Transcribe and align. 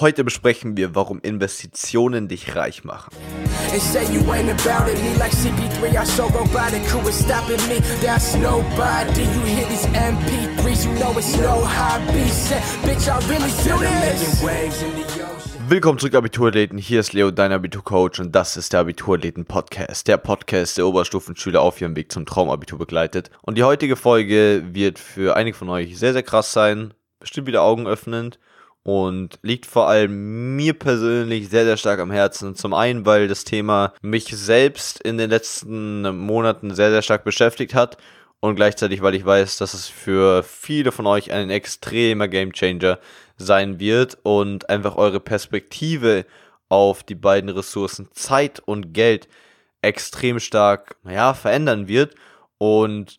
Heute 0.00 0.24
besprechen 0.24 0.78
wir, 0.78 0.94
warum 0.94 1.20
Investitionen 1.20 2.26
dich 2.26 2.56
reich 2.56 2.84
machen. 2.84 3.10
Willkommen 15.68 15.98
zurück, 15.98 16.14
Abiturathleten. 16.14 16.78
Hier 16.78 17.00
ist 17.00 17.12
Leo, 17.12 17.30
dein 17.30 17.52
Abiturcoach, 17.52 18.20
und 18.20 18.34
das 18.34 18.56
ist 18.56 18.72
der 18.72 18.80
Abiturathleten-Podcast. 18.80 20.08
Der 20.08 20.16
Podcast, 20.16 20.78
der 20.78 20.86
Oberstufenschüler 20.86 21.60
auf 21.60 21.78
ihrem 21.78 21.94
Weg 21.94 22.10
zum 22.10 22.24
Traumabitur 22.24 22.78
begleitet. 22.78 23.30
Und 23.42 23.58
die 23.58 23.64
heutige 23.64 23.96
Folge 23.96 24.62
wird 24.72 24.98
für 24.98 25.36
einige 25.36 25.58
von 25.58 25.68
euch 25.68 25.98
sehr, 25.98 26.14
sehr 26.14 26.22
krass 26.22 26.54
sein. 26.54 26.94
Bestimmt 27.18 27.48
wieder 27.48 27.60
augenöffnend 27.60 28.38
und 28.82 29.38
liegt 29.42 29.66
vor 29.66 29.88
allem 29.88 30.56
mir 30.56 30.72
persönlich 30.74 31.48
sehr, 31.48 31.64
sehr 31.64 31.76
stark 31.76 32.00
am 32.00 32.10
Herzen. 32.10 32.54
Zum 32.54 32.72
einen, 32.74 33.04
weil 33.06 33.28
das 33.28 33.44
Thema 33.44 33.92
mich 34.02 34.26
selbst 34.26 35.00
in 35.00 35.18
den 35.18 35.30
letzten 35.30 36.16
Monaten 36.16 36.74
sehr, 36.74 36.90
sehr 36.90 37.02
stark 37.02 37.24
beschäftigt 37.24 37.74
hat 37.74 37.98
und 38.40 38.56
gleichzeitig, 38.56 39.02
weil 39.02 39.14
ich 39.14 39.24
weiß, 39.24 39.58
dass 39.58 39.74
es 39.74 39.86
für 39.86 40.42
viele 40.42 40.92
von 40.92 41.06
euch 41.06 41.30
ein 41.30 41.50
extremer 41.50 42.26
Gamechanger 42.28 42.98
sein 43.36 43.78
wird 43.78 44.18
und 44.22 44.68
einfach 44.70 44.96
eure 44.96 45.20
Perspektive 45.20 46.24
auf 46.68 47.02
die 47.02 47.14
beiden 47.14 47.50
Ressourcen 47.50 48.08
Zeit 48.12 48.60
und 48.60 48.94
Geld 48.94 49.28
extrem 49.82 50.40
stark, 50.40 50.96
naja, 51.02 51.34
verändern 51.34 51.88
wird 51.88 52.14
und 52.58 53.16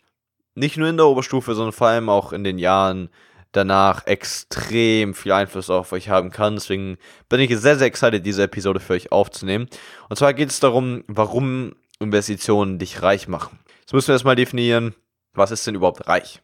nicht 0.56 0.78
nur 0.78 0.90
in 0.90 0.98
der 0.98 1.08
Oberstufe, 1.08 1.54
sondern 1.54 1.74
vor 1.74 1.88
allem 1.88 2.10
auch 2.10 2.34
in 2.34 2.44
den 2.44 2.58
Jahren 2.58 3.10
danach 3.52 4.08
extrem 4.08 5.14
viel 5.14 5.32
Einfluss 5.32 5.70
auf 5.70 5.92
euch 5.92 6.10
haben 6.10 6.32
kann. 6.32 6.56
Deswegen 6.56 6.98
bin 7.30 7.40
ich 7.40 7.56
sehr, 7.58 7.78
sehr 7.78 7.88
excited, 7.88 8.26
diese 8.26 8.44
Episode 8.44 8.80
für 8.80 8.94
euch 8.94 9.12
aufzunehmen. 9.12 9.68
Und 10.10 10.16
zwar 10.16 10.34
geht 10.34 10.50
es 10.50 10.60
darum, 10.60 11.04
warum 11.08 11.76
Investitionen 12.00 12.80
dich 12.80 13.02
reich 13.02 13.28
machen. 13.28 13.60
Jetzt 13.82 13.94
müssen 13.94 14.08
wir 14.08 14.16
erstmal 14.16 14.36
definieren, 14.36 14.96
was 15.34 15.52
ist 15.52 15.68
denn 15.68 15.76
überhaupt 15.76 16.08
reich? 16.08 16.42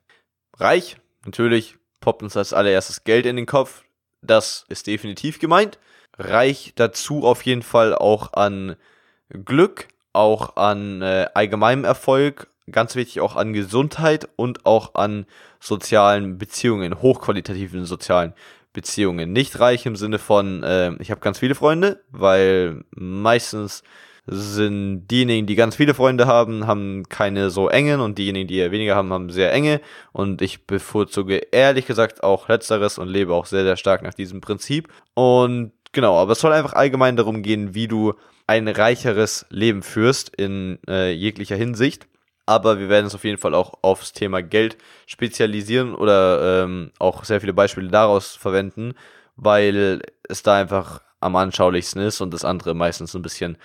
Reich, 0.57 0.97
natürlich 1.25 1.77
poppt 1.99 2.23
uns 2.23 2.37
als 2.37 2.53
allererstes 2.53 3.03
Geld 3.03 3.25
in 3.25 3.35
den 3.35 3.45
Kopf. 3.45 3.83
Das 4.21 4.65
ist 4.69 4.87
definitiv 4.87 5.39
gemeint. 5.39 5.79
Reich 6.17 6.73
dazu 6.75 7.25
auf 7.25 7.43
jeden 7.43 7.61
Fall 7.61 7.95
auch 7.95 8.33
an 8.33 8.75
Glück, 9.29 9.87
auch 10.13 10.55
an 10.55 11.01
äh, 11.01 11.27
allgemeinem 11.33 11.83
Erfolg, 11.83 12.47
ganz 12.71 12.95
wichtig 12.95 13.21
auch 13.21 13.35
an 13.35 13.53
Gesundheit 13.53 14.27
und 14.35 14.65
auch 14.65 14.95
an 14.95 15.25
sozialen 15.59 16.37
Beziehungen, 16.37 17.01
hochqualitativen 17.01 17.85
sozialen 17.85 18.33
Beziehungen. 18.73 19.33
Nicht 19.33 19.59
reich 19.59 19.85
im 19.85 19.95
Sinne 19.95 20.19
von, 20.19 20.63
äh, 20.63 20.93
ich 20.99 21.09
habe 21.11 21.21
ganz 21.21 21.39
viele 21.39 21.55
Freunde, 21.55 22.03
weil 22.11 22.83
meistens 22.91 23.83
sind 24.29 25.07
diejenigen, 25.07 25.47
die 25.47 25.55
ganz 25.55 25.77
viele 25.77 25.93
Freunde 25.93 26.27
haben, 26.27 26.67
haben 26.67 27.07
keine 27.07 27.49
so 27.49 27.69
engen 27.69 28.01
und 28.01 28.17
diejenigen, 28.17 28.47
die 28.47 28.57
eher 28.57 28.71
weniger 28.71 28.95
haben, 28.95 29.13
haben 29.13 29.29
sehr 29.29 29.53
enge. 29.53 29.79
Und 30.11 30.41
ich 30.41 30.67
bevorzuge 30.67 31.37
ehrlich 31.51 31.85
gesagt 31.85 32.23
auch 32.23 32.49
letzteres 32.49 32.97
und 32.97 33.07
lebe 33.07 33.33
auch 33.33 33.45
sehr, 33.45 33.63
sehr 33.63 33.77
stark 33.77 34.03
nach 34.03 34.13
diesem 34.13 34.41
Prinzip. 34.41 34.89
Und 35.13 35.71
genau, 35.93 36.17
aber 36.17 36.33
es 36.33 36.41
soll 36.41 36.51
einfach 36.51 36.73
allgemein 36.73 37.15
darum 37.15 37.41
gehen, 37.41 37.73
wie 37.73 37.87
du 37.87 38.15
ein 38.47 38.67
reicheres 38.67 39.45
Leben 39.49 39.81
führst 39.81 40.35
in 40.35 40.79
äh, 40.87 41.11
jeglicher 41.11 41.55
Hinsicht 41.55 42.07
aber 42.47 42.79
wir 42.79 42.89
werden 42.89 43.05
es 43.05 43.13
auf 43.13 43.25
jeden 43.25 43.37
Fall 43.37 43.53
auch 43.53 43.73
aufs 43.83 44.13
Thema 44.13 44.41
Geld 44.41 44.77
spezialisieren 45.05 45.93
oder 45.93 46.63
ähm, 46.63 46.91
auch 46.97 47.25
sehr 47.25 47.41
viele 47.41 47.53
Beispiele 47.53 47.89
daraus 47.89 48.35
verwenden, 48.35 48.95
weil 49.35 50.01
es 50.27 50.43
da 50.43 50.55
einfach 50.57 51.01
am 51.19 51.35
anschaulichsten 51.35 52.01
ist 52.01 52.21
und 52.21 52.33
das 52.33 52.45
andere 52.45 52.73
meistens 52.73 53.13
ein 53.15 53.21
bisschen, 53.21 53.57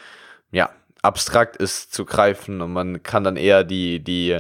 ja, 0.51 0.71
abstrakt 1.01 1.57
ist 1.57 1.95
zu 1.95 2.05
greifen 2.05 2.61
und 2.61 2.73
man 2.73 3.03
kann 3.03 3.25
dann 3.25 3.37
eher 3.37 3.65
die, 3.65 4.01
die 4.01 4.39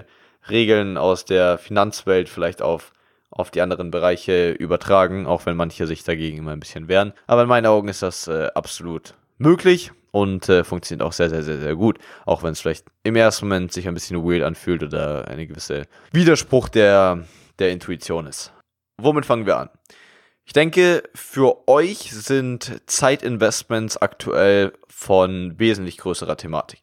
Regeln 0.50 0.96
aus 0.98 1.24
der 1.24 1.58
Finanzwelt 1.58 2.28
vielleicht 2.28 2.62
auf, 2.62 2.92
auf 3.30 3.50
die 3.52 3.60
anderen 3.60 3.92
Bereiche 3.92 4.50
übertragen, 4.50 5.26
auch 5.26 5.46
wenn 5.46 5.56
manche 5.56 5.86
sich 5.86 6.02
dagegen 6.02 6.38
immer 6.38 6.52
ein 6.52 6.60
bisschen 6.60 6.88
wehren. 6.88 7.12
Aber 7.26 7.42
in 7.42 7.48
meinen 7.48 7.66
Augen 7.66 7.88
ist 7.88 8.02
das 8.02 8.26
äh, 8.26 8.48
absolut 8.54 9.14
möglich 9.38 9.92
und 10.12 10.48
äh, 10.48 10.62
funktioniert 10.62 11.04
auch 11.04 11.12
sehr, 11.12 11.30
sehr, 11.30 11.42
sehr, 11.42 11.58
sehr 11.58 11.74
gut. 11.74 11.98
Auch 12.24 12.44
wenn 12.44 12.52
es 12.52 12.60
vielleicht 12.60 12.86
im 13.02 13.16
ersten 13.16 13.48
Moment 13.48 13.72
sich 13.72 13.88
ein 13.88 13.94
bisschen 13.94 14.22
weird 14.24 14.44
anfühlt 14.44 14.84
oder 14.84 15.26
eine 15.26 15.46
gewisse 15.46 15.86
Widerspruch 16.12 16.68
der, 16.68 17.24
der 17.58 17.72
Intuition 17.72 18.26
ist. 18.26 18.52
Womit 19.00 19.26
fangen 19.26 19.46
wir 19.46 19.56
an? 19.56 19.70
Ich 20.44 20.52
denke, 20.52 21.02
für 21.14 21.66
euch 21.68 22.12
sind 22.12 22.82
Zeitinvestments 22.86 23.96
aktuell 23.96 24.72
von 24.88 25.58
wesentlich 25.58 25.98
größerer 25.98 26.36
Thematik. 26.36 26.80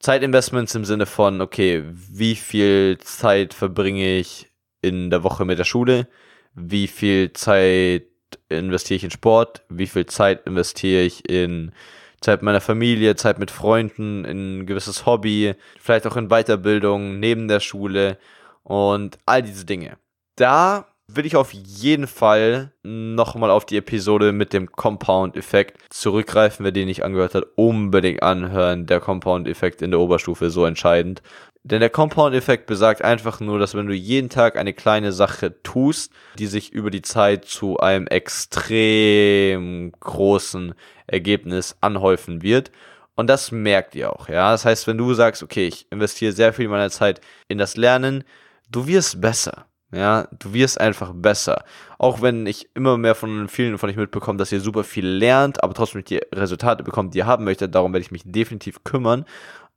Zeitinvestments 0.00 0.74
im 0.74 0.84
Sinne 0.84 1.06
von, 1.06 1.40
okay, 1.40 1.84
wie 1.86 2.36
viel 2.36 2.98
Zeit 2.98 3.54
verbringe 3.54 4.18
ich 4.18 4.50
in 4.82 5.10
der 5.10 5.24
Woche 5.24 5.44
mit 5.44 5.58
der 5.58 5.64
Schule? 5.64 6.06
Wie 6.54 6.86
viel 6.86 7.32
Zeit 7.32 8.04
investiere 8.48 8.96
ich 8.96 9.04
in 9.04 9.10
Sport? 9.10 9.62
Wie 9.68 9.86
viel 9.86 10.06
Zeit 10.06 10.46
investiere 10.46 11.02
ich 11.02 11.28
in 11.28 11.72
Zeit 12.20 12.40
mit 12.40 12.46
meiner 12.46 12.60
Familie, 12.60 13.16
Zeit 13.16 13.38
mit 13.38 13.50
Freunden, 13.50 14.24
in 14.24 14.60
ein 14.60 14.66
gewisses 14.66 15.06
Hobby, 15.06 15.54
vielleicht 15.80 16.06
auch 16.06 16.16
in 16.16 16.28
Weiterbildung 16.28 17.20
neben 17.20 17.48
der 17.48 17.60
Schule 17.60 18.18
und 18.62 19.18
all 19.26 19.42
diese 19.42 19.64
Dinge. 19.64 19.96
Da 20.36 20.86
will 21.10 21.24
ich 21.24 21.36
auf 21.36 21.52
jeden 21.52 22.06
Fall 22.06 22.72
nochmal 22.82 23.50
auf 23.50 23.64
die 23.64 23.78
Episode 23.78 24.32
mit 24.32 24.52
dem 24.52 24.70
Compound-Effekt 24.70 25.78
zurückgreifen. 25.90 26.64
Wer 26.64 26.72
den 26.72 26.86
nicht 26.86 27.02
angehört 27.02 27.34
hat, 27.34 27.46
unbedingt 27.56 28.22
anhören. 28.22 28.86
Der 28.86 29.00
Compound-Effekt 29.00 29.80
in 29.80 29.90
der 29.90 30.00
Oberstufe 30.00 30.50
so 30.50 30.66
entscheidend. 30.66 31.22
Denn 31.64 31.80
der 31.80 31.90
Compound-Effekt 31.90 32.66
besagt 32.66 33.02
einfach 33.02 33.40
nur, 33.40 33.58
dass 33.58 33.74
wenn 33.74 33.86
du 33.86 33.94
jeden 33.94 34.30
Tag 34.30 34.56
eine 34.56 34.72
kleine 34.72 35.12
Sache 35.12 35.62
tust, 35.62 36.12
die 36.38 36.46
sich 36.46 36.72
über 36.72 36.90
die 36.90 37.02
Zeit 37.02 37.44
zu 37.44 37.78
einem 37.78 38.06
extrem 38.06 39.92
großen 40.00 40.74
Ergebnis 41.06 41.76
anhäufen 41.80 42.42
wird. 42.42 42.70
Und 43.16 43.26
das 43.26 43.50
merkt 43.50 43.94
ihr 43.96 44.12
auch, 44.12 44.28
ja. 44.28 44.52
Das 44.52 44.64
heißt, 44.64 44.86
wenn 44.86 44.98
du 44.98 45.12
sagst, 45.12 45.42
okay, 45.42 45.66
ich 45.66 45.86
investiere 45.90 46.32
sehr 46.32 46.52
viel 46.52 46.68
meiner 46.68 46.90
Zeit 46.90 47.20
in 47.48 47.58
das 47.58 47.76
Lernen, 47.76 48.24
du 48.70 48.86
wirst 48.86 49.20
besser. 49.20 49.66
Ja, 49.90 50.28
du 50.38 50.52
wirst 50.52 50.78
einfach 50.80 51.12
besser. 51.14 51.64
Auch 51.96 52.20
wenn 52.20 52.46
ich 52.46 52.68
immer 52.74 52.98
mehr 52.98 53.14
von 53.14 53.48
vielen 53.48 53.78
von 53.78 53.88
euch 53.88 53.96
mitbekomme, 53.96 54.38
dass 54.38 54.52
ihr 54.52 54.60
super 54.60 54.84
viel 54.84 55.06
lernt, 55.06 55.62
aber 55.64 55.72
trotzdem 55.72 56.00
nicht 56.00 56.10
die 56.10 56.20
Resultate 56.34 56.84
bekommt, 56.84 57.14
die 57.14 57.18
ihr 57.18 57.26
haben 57.26 57.44
möchtet. 57.44 57.74
Darum 57.74 57.94
werde 57.94 58.02
ich 58.02 58.10
mich 58.10 58.22
definitiv 58.24 58.84
kümmern. 58.84 59.24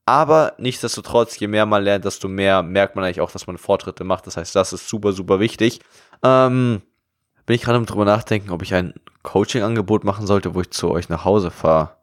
Aber 0.06 0.54
nichtsdestotrotz, 0.58 1.38
je 1.40 1.48
mehr 1.48 1.66
man 1.66 1.84
lernt, 1.84 2.06
desto 2.06 2.28
mehr 2.28 2.64
merkt 2.64 2.96
man 2.96 3.06
eigentlich 3.06 3.22
auch, 3.22 3.32
dass 3.32 3.48
man 3.48 3.58
Fortschritte 3.58 4.04
macht. 4.04 4.28
Das 4.28 4.38
heißt, 4.38 4.56
das 4.56 4.74
ist 4.74 4.90
super, 4.90 5.14
super 5.14 5.40
wichtig. 5.40 5.80
Ähm, 6.24 6.82
bin 7.46 7.56
ich 7.56 7.62
gerade 7.62 7.84
drüber 7.86 8.06
nachdenken, 8.06 8.52
ob 8.52 8.62
ich 8.62 8.74
ein 8.74 8.94
Coaching-Angebot 9.24 10.04
machen 10.04 10.26
sollte, 10.26 10.56
wo 10.56 10.62
ich 10.62 10.72
zu 10.72 10.90
euch 10.90 11.10
nach 11.10 11.26
Hause 11.26 11.52
fahre. 11.52 11.98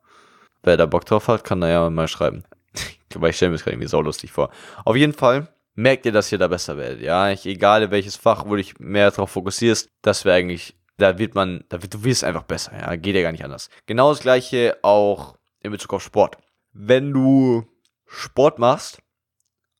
Wer 0.62 0.76
da 0.76 0.86
Bock 0.86 1.04
drauf 1.06 1.28
hat, 1.28 1.44
kann 1.44 1.60
da 1.60 1.68
ja 1.68 1.90
mal 1.90 2.08
schreiben. 2.08 2.44
Weil 3.14 3.30
ich 3.30 3.36
stelle 3.36 3.50
mir 3.50 3.56
das 3.56 3.64
gerade 3.64 3.74
irgendwie 3.74 3.88
so 3.88 4.00
lustig 4.00 4.32
vor. 4.32 4.50
Auf 4.84 4.96
jeden 4.96 5.12
Fall 5.12 5.48
merkt 5.74 6.06
ihr, 6.06 6.12
dass 6.12 6.30
ihr 6.32 6.38
da 6.38 6.48
besser 6.48 6.76
werdet. 6.76 7.00
Ja, 7.00 7.30
ich, 7.30 7.46
egal 7.46 7.90
welches 7.90 8.16
Fach, 8.16 8.44
wo 8.44 8.50
du 8.50 8.56
dich 8.56 8.78
mehr 8.78 9.10
darauf 9.10 9.30
fokussierst, 9.30 9.88
das 10.02 10.24
wäre 10.24 10.36
eigentlich, 10.36 10.76
da 10.96 11.18
wird 11.18 11.34
man, 11.34 11.64
da 11.68 11.80
wird, 11.82 11.94
du 11.94 12.04
wirst 12.04 12.24
einfach 12.24 12.42
besser. 12.42 12.72
Ja, 12.78 12.96
geht 12.96 13.14
ja 13.14 13.22
gar 13.22 13.32
nicht 13.32 13.44
anders. 13.44 13.70
Genau 13.86 14.10
das 14.10 14.20
gleiche 14.20 14.76
auch 14.82 15.36
in 15.62 15.70
Bezug 15.70 15.94
auf 15.94 16.02
Sport. 16.02 16.36
Wenn 16.72 17.12
du 17.12 17.66
Sport 18.08 18.58
machst, 18.58 19.00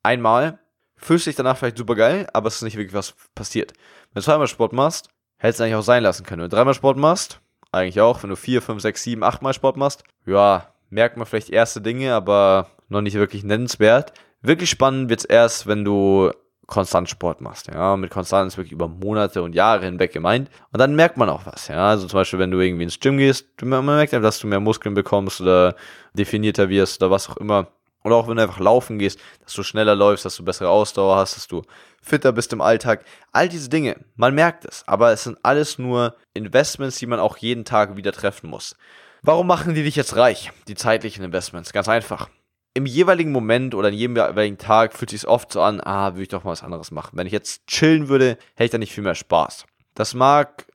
einmal, 0.03 0.59
fühlst 0.95 1.27
dich 1.27 1.35
danach 1.35 1.57
vielleicht 1.57 1.77
super 1.77 1.95
geil, 1.95 2.27
aber 2.33 2.47
es 2.47 2.55
ist 2.55 2.61
nicht 2.61 2.77
wirklich 2.77 2.93
was 2.93 3.13
passiert. 3.35 3.73
Wenn 4.13 4.21
du 4.21 4.25
zweimal 4.25 4.47
Sport 4.47 4.73
machst, 4.73 5.09
hättest 5.37 5.59
du 5.59 5.63
eigentlich 5.63 5.75
auch 5.75 5.81
sein 5.81 6.03
lassen 6.03 6.25
können. 6.25 6.41
Wenn 6.41 6.49
du 6.49 6.55
dreimal 6.55 6.73
Sport 6.73 6.97
machst, 6.97 7.41
eigentlich 7.71 8.01
auch. 8.01 8.23
Wenn 8.23 8.29
du 8.29 8.35
vier, 8.35 8.61
fünf, 8.61 8.81
sechs, 8.81 9.03
sieben, 9.03 9.23
achtmal 9.23 9.53
Sport 9.53 9.77
machst, 9.77 10.03
ja, 10.25 10.73
merkt 10.89 11.17
man 11.17 11.25
vielleicht 11.25 11.49
erste 11.49 11.81
Dinge, 11.81 12.13
aber 12.13 12.69
noch 12.87 13.01
nicht 13.01 13.15
wirklich 13.15 13.43
nennenswert. 13.43 14.13
Wirklich 14.41 14.69
spannend 14.69 15.09
wird's 15.09 15.25
erst, 15.25 15.67
wenn 15.67 15.83
du 15.83 16.31
konstant 16.65 17.09
Sport 17.09 17.41
machst. 17.41 17.67
Ja, 17.67 17.97
mit 17.97 18.11
konstant 18.11 18.47
ist 18.47 18.57
wirklich 18.57 18.71
über 18.71 18.87
Monate 18.87 19.41
und 19.41 19.53
Jahre 19.53 19.85
hinweg 19.85 20.13
gemeint. 20.13 20.49
Und 20.71 20.79
dann 20.79 20.95
merkt 20.95 21.17
man 21.17 21.29
auch 21.29 21.45
was. 21.45 21.67
Ja, 21.67 21.89
also 21.89 22.07
zum 22.07 22.19
Beispiel, 22.19 22.39
wenn 22.39 22.51
du 22.51 22.59
irgendwie 22.59 22.83
ins 22.83 22.99
Gym 22.99 23.17
gehst, 23.17 23.47
man 23.61 23.85
merkt 23.85 24.13
einfach, 24.13 24.27
dass 24.27 24.39
du 24.39 24.47
mehr 24.47 24.59
Muskeln 24.59 24.95
bekommst 24.95 25.41
oder 25.41 25.75
definierter 26.13 26.69
wirst 26.69 27.01
oder 27.01 27.11
was 27.11 27.29
auch 27.29 27.37
immer. 27.37 27.67
Oder 28.03 28.15
auch 28.15 28.27
wenn 28.27 28.37
du 28.37 28.43
einfach 28.43 28.59
laufen 28.59 28.97
gehst, 28.97 29.19
dass 29.43 29.53
du 29.53 29.63
schneller 29.63 29.95
läufst, 29.95 30.25
dass 30.25 30.35
du 30.35 30.45
bessere 30.45 30.69
Ausdauer 30.69 31.17
hast, 31.17 31.35
dass 31.35 31.47
du 31.47 31.63
fitter 32.01 32.31
bist 32.31 32.53
im 32.53 32.61
Alltag. 32.61 33.03
All 33.31 33.49
diese 33.49 33.69
Dinge, 33.69 33.97
man 34.15 34.33
merkt 34.33 34.65
es, 34.65 34.83
aber 34.87 35.11
es 35.11 35.23
sind 35.23 35.37
alles 35.43 35.77
nur 35.79 36.15
Investments, 36.33 36.97
die 36.97 37.07
man 37.07 37.19
auch 37.19 37.37
jeden 37.37 37.65
Tag 37.65 37.97
wieder 37.97 38.11
treffen 38.11 38.49
muss. 38.49 38.75
Warum 39.21 39.47
machen 39.47 39.73
die 39.73 39.83
dich 39.83 39.97
jetzt 39.97 40.15
reich, 40.15 40.51
die 40.67 40.75
zeitlichen 40.75 41.25
Investments? 41.25 41.73
Ganz 41.73 41.89
einfach. 41.89 42.29
Im 42.73 42.85
jeweiligen 42.85 43.33
Moment 43.33 43.75
oder 43.75 43.89
in 43.89 43.95
jedem 43.95 44.15
jeweiligen 44.15 44.57
Tag 44.57 44.93
fühlt 44.93 45.11
es 45.11 45.21
sich 45.21 45.29
oft 45.29 45.51
so 45.51 45.61
an, 45.61 45.81
ah, 45.81 46.13
würde 46.13 46.21
ich 46.21 46.29
doch 46.29 46.45
mal 46.45 46.51
was 46.51 46.63
anderes 46.63 46.91
machen. 46.91 47.17
Wenn 47.17 47.27
ich 47.27 47.33
jetzt 47.33 47.67
chillen 47.67 48.07
würde, 48.07 48.37
hätte 48.53 48.65
ich 48.65 48.71
da 48.71 48.77
nicht 48.77 48.93
viel 48.93 49.03
mehr 49.03 49.15
Spaß. 49.15 49.65
Das 49.95 50.13
mag 50.13 50.67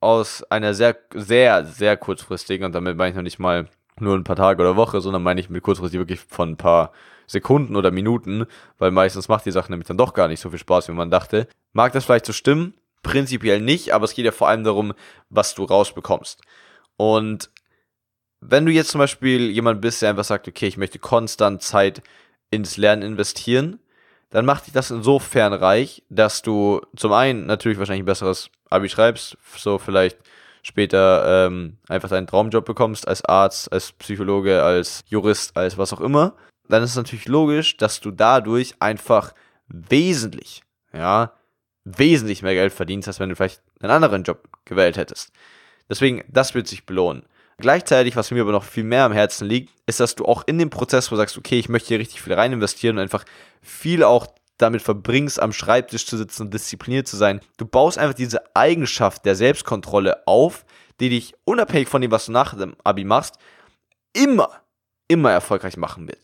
aus 0.00 0.42
einer 0.50 0.74
sehr, 0.74 0.96
sehr, 1.14 1.64
sehr 1.64 1.96
kurzfristigen, 1.96 2.66
und 2.66 2.72
damit 2.72 2.96
meine 2.96 3.10
ich 3.10 3.16
noch 3.16 3.22
nicht 3.22 3.38
mal 3.38 3.68
nur 4.00 4.16
ein 4.16 4.24
paar 4.24 4.36
Tage 4.36 4.62
oder 4.62 4.76
Woche, 4.76 5.00
sondern 5.00 5.22
meine 5.22 5.40
ich 5.40 5.50
mit 5.50 5.62
kurzfristig 5.62 5.98
wirklich 5.98 6.20
von 6.20 6.50
ein 6.50 6.56
paar 6.56 6.92
Sekunden 7.26 7.76
oder 7.76 7.90
Minuten, 7.90 8.46
weil 8.78 8.90
meistens 8.90 9.28
macht 9.28 9.46
die 9.46 9.52
Sache 9.52 9.70
nämlich 9.70 9.88
dann 9.88 9.98
doch 9.98 10.14
gar 10.14 10.28
nicht 10.28 10.40
so 10.40 10.50
viel 10.50 10.58
Spaß, 10.58 10.88
wie 10.88 10.92
man 10.92 11.10
dachte. 11.10 11.48
Mag 11.72 11.92
das 11.92 12.04
vielleicht 12.04 12.26
so 12.26 12.32
stimmen? 12.32 12.74
Prinzipiell 13.02 13.60
nicht, 13.60 13.92
aber 13.92 14.04
es 14.04 14.14
geht 14.14 14.24
ja 14.24 14.32
vor 14.32 14.48
allem 14.48 14.64
darum, 14.64 14.92
was 15.28 15.54
du 15.54 15.64
rausbekommst. 15.64 16.40
Und 16.96 17.50
wenn 18.40 18.66
du 18.66 18.72
jetzt 18.72 18.90
zum 18.90 18.98
Beispiel 18.98 19.50
jemand 19.50 19.80
bist, 19.80 20.02
der 20.02 20.10
einfach 20.10 20.24
sagt, 20.24 20.48
okay, 20.48 20.66
ich 20.66 20.76
möchte 20.76 20.98
konstant 20.98 21.62
Zeit 21.62 22.02
ins 22.50 22.76
Lernen 22.76 23.02
investieren, 23.02 23.80
dann 24.30 24.44
macht 24.46 24.66
dich 24.66 24.72
das 24.72 24.90
insofern 24.90 25.52
reich, 25.52 26.02
dass 26.08 26.42
du 26.42 26.80
zum 26.96 27.12
einen 27.12 27.46
natürlich 27.46 27.78
wahrscheinlich 27.78 28.02
ein 28.02 28.06
besseres 28.06 28.50
Abi 28.70 28.88
schreibst, 28.88 29.36
so 29.56 29.78
vielleicht 29.78 30.18
später 30.62 31.46
ähm, 31.46 31.78
einfach 31.88 32.08
deinen 32.08 32.26
Traumjob 32.26 32.64
bekommst 32.64 33.06
als 33.06 33.24
Arzt, 33.24 33.72
als 33.72 33.92
Psychologe, 33.92 34.62
als 34.62 35.04
Jurist, 35.08 35.56
als 35.56 35.76
was 35.76 35.92
auch 35.92 36.00
immer, 36.00 36.34
dann 36.68 36.82
ist 36.82 36.90
es 36.90 36.96
natürlich 36.96 37.28
logisch, 37.28 37.76
dass 37.76 38.00
du 38.00 38.10
dadurch 38.10 38.74
einfach 38.78 39.34
wesentlich, 39.68 40.62
ja, 40.92 41.32
wesentlich 41.84 42.42
mehr 42.42 42.54
Geld 42.54 42.72
verdienst, 42.72 43.08
als 43.08 43.20
wenn 43.20 43.28
du 43.28 43.36
vielleicht 43.36 43.62
einen 43.80 43.92
anderen 43.92 44.22
Job 44.22 44.48
gewählt 44.64 44.96
hättest. 44.96 45.32
Deswegen, 45.88 46.24
das 46.28 46.54
wird 46.54 46.68
sich 46.68 46.86
belohnen. 46.86 47.24
Gleichzeitig, 47.58 48.16
was 48.16 48.30
mir 48.30 48.42
aber 48.42 48.52
noch 48.52 48.64
viel 48.64 48.84
mehr 48.84 49.04
am 49.04 49.12
Herzen 49.12 49.46
liegt, 49.46 49.72
ist, 49.86 50.00
dass 50.00 50.14
du 50.14 50.24
auch 50.24 50.44
in 50.46 50.58
dem 50.58 50.70
Prozess, 50.70 51.10
wo 51.10 51.14
du 51.14 51.18
sagst, 51.18 51.36
okay, 51.36 51.58
ich 51.58 51.68
möchte 51.68 51.88
hier 51.88 51.98
richtig 51.98 52.22
viel 52.22 52.32
rein 52.32 52.52
investieren 52.52 52.96
und 52.96 53.02
einfach 53.02 53.24
viel 53.60 54.02
auch 54.02 54.26
damit 54.62 54.82
verbringst, 54.82 55.40
am 55.40 55.52
Schreibtisch 55.52 56.06
zu 56.06 56.16
sitzen 56.16 56.42
und 56.42 56.54
diszipliniert 56.54 57.06
zu 57.06 57.16
sein. 57.16 57.40
Du 57.56 57.66
baust 57.66 57.98
einfach 57.98 58.14
diese 58.14 58.42
Eigenschaft 58.54 59.24
der 59.24 59.34
Selbstkontrolle 59.34 60.26
auf, 60.26 60.64
die 61.00 61.10
dich 61.10 61.34
unabhängig 61.44 61.88
von 61.88 62.00
dem, 62.00 62.10
was 62.10 62.26
du 62.26 62.32
nach 62.32 62.56
dem 62.56 62.76
Abi 62.84 63.04
machst, 63.04 63.36
immer, 64.12 64.50
immer 65.08 65.32
erfolgreich 65.32 65.76
machen 65.76 66.06
wird. 66.08 66.20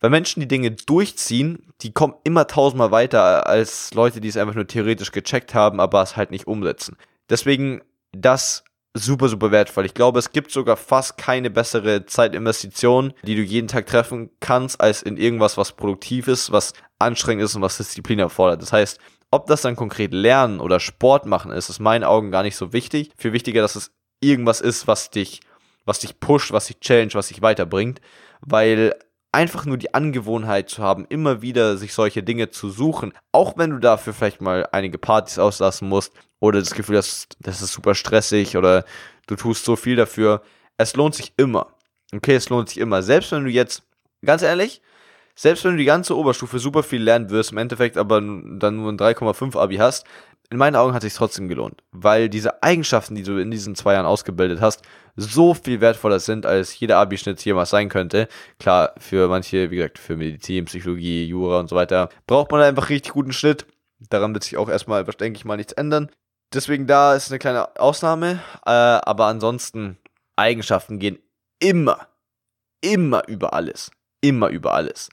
Weil 0.00 0.10
Menschen, 0.10 0.40
die 0.40 0.48
Dinge 0.48 0.72
durchziehen, 0.72 1.72
die 1.80 1.92
kommen 1.92 2.14
immer 2.24 2.48
tausendmal 2.48 2.90
weiter 2.90 3.46
als 3.46 3.94
Leute, 3.94 4.20
die 4.20 4.28
es 4.28 4.36
einfach 4.36 4.54
nur 4.54 4.66
theoretisch 4.66 5.12
gecheckt 5.12 5.54
haben, 5.54 5.80
aber 5.80 6.02
es 6.02 6.16
halt 6.16 6.32
nicht 6.32 6.48
umsetzen. 6.48 6.96
Deswegen 7.30 7.82
das 8.10 8.64
super, 8.94 9.28
super 9.28 9.50
wertvoll. 9.50 9.86
Ich 9.86 9.94
glaube, 9.94 10.18
es 10.18 10.30
gibt 10.30 10.50
sogar 10.50 10.76
fast 10.76 11.16
keine 11.16 11.50
bessere 11.50 12.06
Zeitinvestition, 12.06 13.14
die 13.24 13.36
du 13.36 13.42
jeden 13.42 13.68
Tag 13.68 13.86
treffen 13.86 14.30
kannst, 14.40 14.80
als 14.80 15.02
in 15.02 15.16
irgendwas, 15.16 15.56
was 15.56 15.72
produktiv 15.72 16.28
ist, 16.28 16.52
was 16.52 16.74
anstrengend 16.98 17.44
ist 17.44 17.54
und 17.54 17.62
was 17.62 17.78
Disziplin 17.78 18.18
erfordert. 18.18 18.62
Das 18.62 18.72
heißt, 18.72 18.98
ob 19.30 19.46
das 19.46 19.62
dann 19.62 19.76
konkret 19.76 20.12
Lernen 20.12 20.60
oder 20.60 20.78
Sport 20.78 21.26
machen 21.26 21.52
ist, 21.52 21.70
ist 21.70 21.78
in 21.78 21.84
meinen 21.84 22.04
Augen 22.04 22.30
gar 22.30 22.42
nicht 22.42 22.56
so 22.56 22.72
wichtig. 22.72 23.10
Viel 23.16 23.32
wichtiger, 23.32 23.62
dass 23.62 23.76
es 23.76 23.92
irgendwas 24.20 24.60
ist, 24.60 24.86
was 24.86 25.10
dich, 25.10 25.40
was 25.86 26.00
dich 26.00 26.20
pusht, 26.20 26.52
was 26.52 26.66
dich 26.66 26.80
challenge, 26.80 27.14
was 27.14 27.28
dich 27.28 27.40
weiterbringt, 27.40 28.00
weil 28.42 28.94
einfach 29.32 29.64
nur 29.64 29.78
die 29.78 29.94
Angewohnheit 29.94 30.68
zu 30.68 30.82
haben, 30.82 31.06
immer 31.08 31.40
wieder 31.40 31.78
sich 31.78 31.94
solche 31.94 32.22
Dinge 32.22 32.50
zu 32.50 32.70
suchen, 32.70 33.12
auch 33.32 33.56
wenn 33.56 33.70
du 33.70 33.78
dafür 33.78 34.12
vielleicht 34.12 34.42
mal 34.42 34.68
einige 34.72 34.98
Partys 34.98 35.38
auslassen 35.38 35.88
musst 35.88 36.12
oder 36.38 36.58
das 36.58 36.74
Gefühl 36.74 36.98
hast, 36.98 37.36
das 37.40 37.62
ist 37.62 37.72
super 37.72 37.94
stressig 37.94 38.56
oder 38.56 38.84
du 39.26 39.34
tust 39.36 39.64
so 39.64 39.74
viel 39.74 39.96
dafür. 39.96 40.42
Es 40.76 40.94
lohnt 40.96 41.14
sich 41.14 41.32
immer. 41.38 41.74
Okay, 42.14 42.34
es 42.34 42.50
lohnt 42.50 42.68
sich 42.68 42.78
immer. 42.78 43.02
Selbst 43.02 43.32
wenn 43.32 43.44
du 43.44 43.50
jetzt, 43.50 43.82
ganz 44.22 44.42
ehrlich, 44.42 44.82
selbst 45.34 45.64
wenn 45.64 45.72
du 45.72 45.78
die 45.78 45.86
ganze 45.86 46.16
Oberstufe 46.16 46.58
super 46.58 46.82
viel 46.82 47.02
lernen 47.02 47.30
wirst, 47.30 47.52
im 47.52 47.58
Endeffekt 47.58 47.96
aber 47.96 48.20
dann 48.20 48.76
nur 48.76 48.92
ein 48.92 48.98
3,5 48.98 49.58
Abi 49.58 49.76
hast, 49.76 50.06
in 50.52 50.58
meinen 50.58 50.76
Augen 50.76 50.92
hat 50.92 51.00
sich 51.00 51.14
trotzdem 51.14 51.48
gelohnt, 51.48 51.82
weil 51.92 52.28
diese 52.28 52.62
Eigenschaften, 52.62 53.14
die 53.14 53.22
du 53.22 53.38
in 53.38 53.50
diesen 53.50 53.74
zwei 53.74 53.94
Jahren 53.94 54.04
ausgebildet 54.04 54.60
hast, 54.60 54.82
so 55.16 55.54
viel 55.54 55.80
wertvoller 55.80 56.20
sind, 56.20 56.44
als 56.44 56.78
jeder 56.78 56.98
Abi-Schnitt 56.98 57.42
jemals 57.42 57.70
sein 57.70 57.88
könnte. 57.88 58.28
Klar, 58.58 58.92
für 58.98 59.28
manche, 59.28 59.70
wie 59.70 59.76
gesagt, 59.76 59.98
für 59.98 60.14
Medizin, 60.14 60.66
Psychologie, 60.66 61.24
Jura 61.24 61.58
und 61.58 61.70
so 61.70 61.76
weiter, 61.76 62.10
braucht 62.26 62.50
man 62.50 62.60
einfach 62.60 62.90
richtig 62.90 63.12
guten 63.12 63.32
Schnitt. 63.32 63.66
Daran 64.10 64.34
wird 64.34 64.44
sich 64.44 64.58
auch 64.58 64.68
erstmal, 64.68 65.04
denke 65.04 65.38
ich 65.38 65.46
mal, 65.46 65.56
nichts 65.56 65.72
ändern. 65.72 66.10
Deswegen 66.52 66.86
da 66.86 67.14
ist 67.14 67.30
eine 67.30 67.38
kleine 67.38 67.80
Ausnahme, 67.80 68.40
äh, 68.66 68.70
aber 68.70 69.26
ansonsten 69.26 69.96
Eigenschaften 70.36 70.98
gehen 70.98 71.18
immer, 71.60 72.08
immer 72.82 73.26
über 73.26 73.54
alles. 73.54 73.90
Immer 74.20 74.48
über 74.48 74.74
alles. 74.74 75.08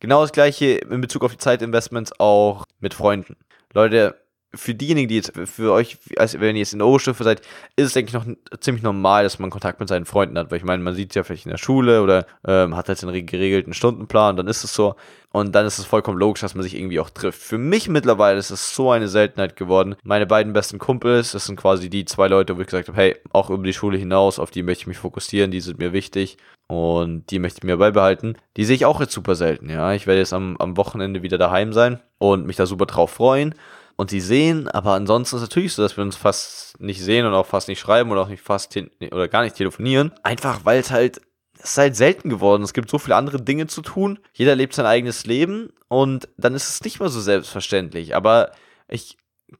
Genau 0.00 0.20
das 0.20 0.32
gleiche 0.32 0.66
in 0.66 1.00
Bezug 1.00 1.24
auf 1.24 1.32
die 1.32 1.38
Zeitinvestments 1.38 2.20
auch 2.20 2.66
mit 2.80 2.92
Freunden. 2.92 3.36
Leute, 3.72 4.20
für 4.56 4.74
diejenigen, 4.74 5.08
die 5.08 5.16
jetzt 5.16 5.32
für 5.46 5.72
euch, 5.72 5.98
als 6.16 6.38
wenn 6.40 6.56
ihr 6.56 6.60
jetzt 6.60 6.72
in 6.72 6.78
der 6.78 6.88
Oberstufe 6.88 7.24
seid, 7.24 7.40
ist 7.76 7.86
es, 7.86 7.92
denke 7.92 8.08
ich, 8.08 8.14
noch 8.14 8.26
ziemlich 8.60 8.82
normal, 8.82 9.24
dass 9.24 9.38
man 9.38 9.50
Kontakt 9.50 9.80
mit 9.80 9.88
seinen 9.88 10.04
Freunden 10.04 10.38
hat. 10.38 10.50
Weil 10.50 10.58
ich 10.58 10.64
meine, 10.64 10.82
man 10.82 10.94
sieht 10.94 11.14
ja 11.14 11.22
vielleicht 11.22 11.46
in 11.46 11.50
der 11.50 11.58
Schule 11.58 12.02
oder 12.02 12.26
ähm, 12.46 12.76
hat 12.76 12.88
halt 12.88 13.02
einen 13.02 13.26
geregelten 13.26 13.74
Stundenplan, 13.74 14.36
dann 14.36 14.46
ist 14.46 14.64
es 14.64 14.74
so. 14.74 14.96
Und 15.34 15.52
dann 15.56 15.66
ist 15.66 15.78
es 15.78 15.84
vollkommen 15.84 16.18
logisch, 16.18 16.42
dass 16.42 16.54
man 16.54 16.62
sich 16.62 16.76
irgendwie 16.76 17.00
auch 17.00 17.10
trifft. 17.10 17.42
Für 17.42 17.58
mich 17.58 17.88
mittlerweile 17.88 18.38
ist 18.38 18.50
es 18.50 18.72
so 18.72 18.92
eine 18.92 19.08
Seltenheit 19.08 19.56
geworden. 19.56 19.96
Meine 20.04 20.26
beiden 20.26 20.52
besten 20.52 20.78
Kumpels, 20.78 21.32
das 21.32 21.46
sind 21.46 21.56
quasi 21.56 21.90
die 21.90 22.04
zwei 22.04 22.28
Leute, 22.28 22.56
wo 22.56 22.60
ich 22.60 22.68
gesagt 22.68 22.86
habe, 22.86 22.96
hey, 22.96 23.16
auch 23.32 23.50
über 23.50 23.64
die 23.64 23.72
Schule 23.72 23.98
hinaus, 23.98 24.38
auf 24.38 24.52
die 24.52 24.62
möchte 24.62 24.82
ich 24.82 24.86
mich 24.86 24.98
fokussieren, 24.98 25.50
die 25.50 25.60
sind 25.60 25.80
mir 25.80 25.92
wichtig 25.92 26.36
und 26.68 27.30
die 27.32 27.40
möchte 27.40 27.58
ich 27.58 27.64
mir 27.64 27.78
beibehalten. 27.78 28.36
Die 28.56 28.64
sehe 28.64 28.76
ich 28.76 28.86
auch 28.86 29.00
jetzt 29.00 29.12
super 29.12 29.34
selten, 29.34 29.68
ja. 29.68 29.92
Ich 29.92 30.06
werde 30.06 30.20
jetzt 30.20 30.32
am, 30.32 30.56
am 30.58 30.76
Wochenende 30.76 31.22
wieder 31.24 31.36
daheim 31.36 31.72
sein 31.72 31.98
und 32.18 32.46
mich 32.46 32.54
da 32.54 32.64
super 32.66 32.86
drauf 32.86 33.10
freuen 33.10 33.56
und 33.96 34.10
sie 34.10 34.20
sehen, 34.20 34.68
aber 34.68 34.92
ansonsten 34.92 35.36
ist 35.36 35.42
es 35.42 35.48
natürlich 35.48 35.72
so, 35.72 35.82
dass 35.82 35.96
wir 35.96 36.02
uns 36.02 36.16
fast 36.16 36.80
nicht 36.80 37.02
sehen 37.02 37.26
und 37.26 37.34
auch 37.34 37.46
fast 37.46 37.68
nicht 37.68 37.78
schreiben 37.78 38.10
oder 38.10 38.22
auch 38.22 38.28
nicht 38.28 38.42
fast 38.42 38.76
oder 39.10 39.28
gar 39.28 39.42
nicht 39.42 39.56
telefonieren. 39.56 40.12
Einfach 40.22 40.64
weil 40.64 40.80
es 40.80 40.90
halt, 40.90 41.20
es 41.58 41.70
ist 41.70 41.78
halt 41.78 41.96
selten 41.96 42.28
geworden. 42.28 42.62
Es 42.62 42.74
gibt 42.74 42.90
so 42.90 42.98
viele 42.98 43.16
andere 43.16 43.40
Dinge 43.40 43.66
zu 43.66 43.82
tun. 43.82 44.18
Jeder 44.32 44.56
lebt 44.56 44.74
sein 44.74 44.86
eigenes 44.86 45.26
Leben 45.26 45.72
und 45.88 46.28
dann 46.36 46.54
ist 46.54 46.68
es 46.68 46.82
nicht 46.82 46.98
mehr 46.98 47.08
so 47.08 47.20
selbstverständlich. 47.20 48.16
Aber 48.16 48.50
ich 48.88 49.16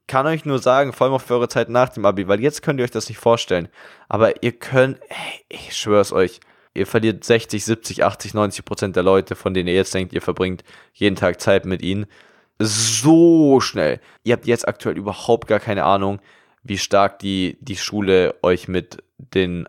kann 0.07 0.27
euch 0.27 0.43
nur 0.43 0.59
sagen, 0.59 0.91
vor 0.91 1.05
allem 1.05 1.13
auch 1.15 1.21
für 1.21 1.35
eure 1.35 1.47
Zeit 1.47 1.69
nach 1.69 1.89
dem 1.89 2.05
Abi, 2.05 2.27
weil 2.27 2.41
jetzt 2.41 2.61
könnt 2.61 2.79
ihr 2.79 2.83
euch 2.83 2.91
das 2.91 3.07
nicht 3.07 3.19
vorstellen. 3.19 3.69
Aber 4.09 4.43
ihr 4.43 4.51
könnt, 4.51 4.99
ey, 5.07 5.45
ich 5.47 5.77
schwör's 5.77 6.11
euch, 6.11 6.41
ihr 6.73 6.85
verliert 6.85 7.23
60, 7.23 7.63
70, 7.63 8.03
80, 8.03 8.33
90 8.33 8.65
Prozent 8.65 8.95
der 8.97 9.03
Leute, 9.03 9.35
von 9.35 9.53
denen 9.53 9.69
ihr 9.69 9.75
jetzt 9.75 9.93
denkt, 9.93 10.11
ihr 10.11 10.21
verbringt 10.21 10.65
jeden 10.93 11.15
Tag 11.15 11.39
Zeit 11.39 11.65
mit 11.65 11.81
ihnen 11.81 12.07
so 12.59 13.59
schnell. 13.59 13.99
Ihr 14.23 14.33
habt 14.33 14.47
jetzt 14.47 14.67
aktuell 14.67 14.97
überhaupt 14.97 15.47
gar 15.47 15.59
keine 15.59 15.83
Ahnung, 15.83 16.19
wie 16.63 16.77
stark 16.77 17.19
die, 17.19 17.57
die 17.61 17.75
Schule 17.75 18.35
euch 18.41 18.67
mit 18.67 19.03
den 19.17 19.67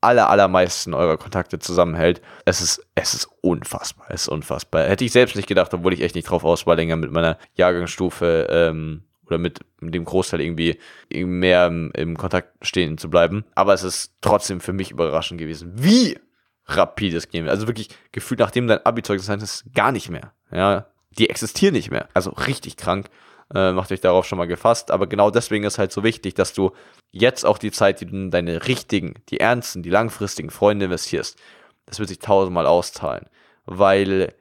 aller, 0.00 0.28
allermeisten 0.28 0.94
eurer 0.94 1.16
Kontakte 1.16 1.58
zusammenhält. 1.58 2.20
Es 2.44 2.60
ist, 2.60 2.86
es 2.94 3.14
ist 3.14 3.28
unfassbar. 3.40 4.06
Es 4.10 4.22
ist 4.22 4.28
unfassbar. 4.28 4.84
Hätte 4.84 5.04
ich 5.04 5.12
selbst 5.12 5.36
nicht 5.36 5.48
gedacht, 5.48 5.72
obwohl 5.72 5.94
ich 5.94 6.02
echt 6.02 6.14
nicht 6.14 6.28
drauf 6.28 6.44
aus 6.44 6.66
war, 6.66 6.76
länger 6.76 6.96
mit 6.96 7.10
meiner 7.10 7.38
Jahrgangsstufe 7.54 8.46
ähm, 8.50 9.04
oder 9.26 9.38
mit, 9.38 9.60
dem 9.80 10.04
Großteil 10.04 10.42
irgendwie, 10.42 10.78
mehr 11.10 11.66
im, 11.66 11.90
im 11.94 12.16
Kontakt 12.16 12.66
stehen 12.66 12.98
zu 12.98 13.08
bleiben. 13.08 13.44
Aber 13.54 13.72
es 13.72 13.82
ist 13.82 14.12
trotzdem 14.20 14.60
für 14.60 14.74
mich 14.74 14.90
überraschend 14.90 15.40
gewesen, 15.40 15.72
wie 15.76 16.18
rapid 16.66 17.14
es 17.14 17.28
gehen 17.28 17.44
wird. 17.44 17.52
Also 17.52 17.66
wirklich 17.66 17.88
gefühlt, 18.12 18.40
nachdem 18.40 18.66
dein 18.66 18.84
Abi-Zeugnis 18.84 19.28
ist, 19.28 19.64
gar 19.74 19.92
nicht 19.92 20.10
mehr. 20.10 20.32
Ja, 20.50 20.86
die 21.14 21.30
existieren 21.30 21.74
nicht 21.74 21.90
mehr. 21.90 22.08
Also 22.14 22.30
richtig 22.30 22.76
krank. 22.76 23.08
Äh, 23.54 23.72
macht 23.72 23.92
euch 23.92 24.00
darauf 24.00 24.24
schon 24.24 24.38
mal 24.38 24.46
gefasst. 24.46 24.90
Aber 24.90 25.06
genau 25.06 25.30
deswegen 25.30 25.64
ist 25.64 25.78
halt 25.78 25.92
so 25.92 26.02
wichtig, 26.02 26.34
dass 26.34 26.52
du 26.52 26.72
jetzt 27.10 27.44
auch 27.44 27.58
die 27.58 27.70
Zeit, 27.70 28.00
die 28.00 28.06
du 28.06 28.12
in 28.12 28.30
deine 28.30 28.66
richtigen, 28.66 29.14
die 29.28 29.40
ernsten, 29.40 29.82
die 29.82 29.90
langfristigen 29.90 30.50
Freunde 30.50 30.86
investierst, 30.86 31.38
das 31.86 31.98
wird 31.98 32.08
sich 32.08 32.18
tausendmal 32.18 32.66
auszahlen. 32.66 33.26
Weil 33.66 34.34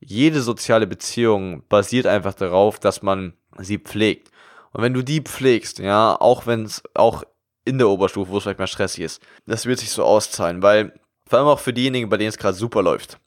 jede 0.00 0.42
soziale 0.42 0.86
Beziehung 0.86 1.62
basiert 1.68 2.06
einfach 2.06 2.34
darauf, 2.34 2.78
dass 2.78 3.02
man 3.02 3.34
sie 3.58 3.78
pflegt. 3.78 4.30
Und 4.72 4.82
wenn 4.82 4.94
du 4.94 5.02
die 5.02 5.20
pflegst, 5.20 5.78
ja, 5.78 6.16
auch 6.20 6.46
wenn 6.46 6.64
es 6.64 6.82
auch 6.94 7.24
in 7.64 7.78
der 7.78 7.88
Oberstufe, 7.88 8.30
wo 8.30 8.36
es 8.38 8.44
vielleicht 8.44 8.58
mal 8.58 8.66
stressig 8.66 9.04
ist, 9.04 9.22
das 9.46 9.66
wird 9.66 9.78
sich 9.78 9.90
so 9.90 10.04
auszahlen, 10.04 10.62
weil 10.62 10.92
vor 11.26 11.38
allem 11.38 11.48
auch 11.48 11.60
für 11.60 11.72
diejenigen, 11.72 12.08
bei 12.08 12.16
denen 12.16 12.28
es 12.28 12.38
gerade 12.38 12.56
super 12.56 12.82
läuft. 12.82 13.18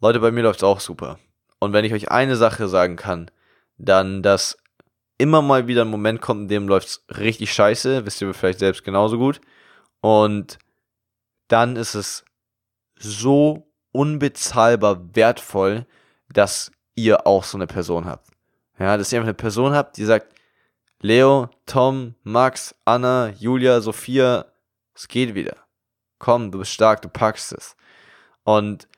Leute, 0.00 0.20
bei 0.20 0.30
mir 0.30 0.42
läuft 0.42 0.60
es 0.60 0.64
auch 0.64 0.80
super. 0.80 1.18
Und 1.60 1.72
wenn 1.72 1.84
ich 1.84 1.92
euch 1.92 2.10
eine 2.10 2.36
Sache 2.36 2.68
sagen 2.68 2.96
kann, 2.96 3.30
dann, 3.78 4.22
dass 4.22 4.56
immer 5.18 5.42
mal 5.42 5.66
wieder 5.66 5.82
ein 5.82 5.90
Moment 5.90 6.20
kommt, 6.20 6.42
in 6.42 6.48
dem 6.48 6.68
läuft's 6.68 7.04
richtig 7.16 7.52
scheiße, 7.52 8.06
wisst 8.06 8.20
ihr 8.20 8.32
vielleicht 8.32 8.60
selbst 8.60 8.84
genauso 8.84 9.18
gut. 9.18 9.40
Und 10.00 10.58
dann 11.48 11.76
ist 11.76 11.94
es 11.94 12.24
so 12.96 13.68
unbezahlbar 13.92 15.14
wertvoll, 15.14 15.86
dass 16.32 16.70
ihr 16.94 17.26
auch 17.26 17.44
so 17.44 17.58
eine 17.58 17.66
Person 17.66 18.04
habt. 18.04 18.28
Ja, 18.78 18.96
dass 18.96 19.12
ihr 19.12 19.18
einfach 19.18 19.28
eine 19.28 19.34
Person 19.34 19.72
habt, 19.72 19.96
die 19.96 20.04
sagt, 20.04 20.32
Leo, 21.00 21.48
Tom, 21.66 22.14
Max, 22.22 22.74
Anna, 22.84 23.30
Julia, 23.30 23.80
Sophia, 23.80 24.46
es 24.94 25.08
geht 25.08 25.34
wieder. 25.34 25.56
Komm, 26.18 26.50
du 26.50 26.58
bist 26.58 26.72
stark, 26.72 27.02
du 27.02 27.08
packst 27.08 27.52
es. 27.52 27.76
Und 28.44 28.88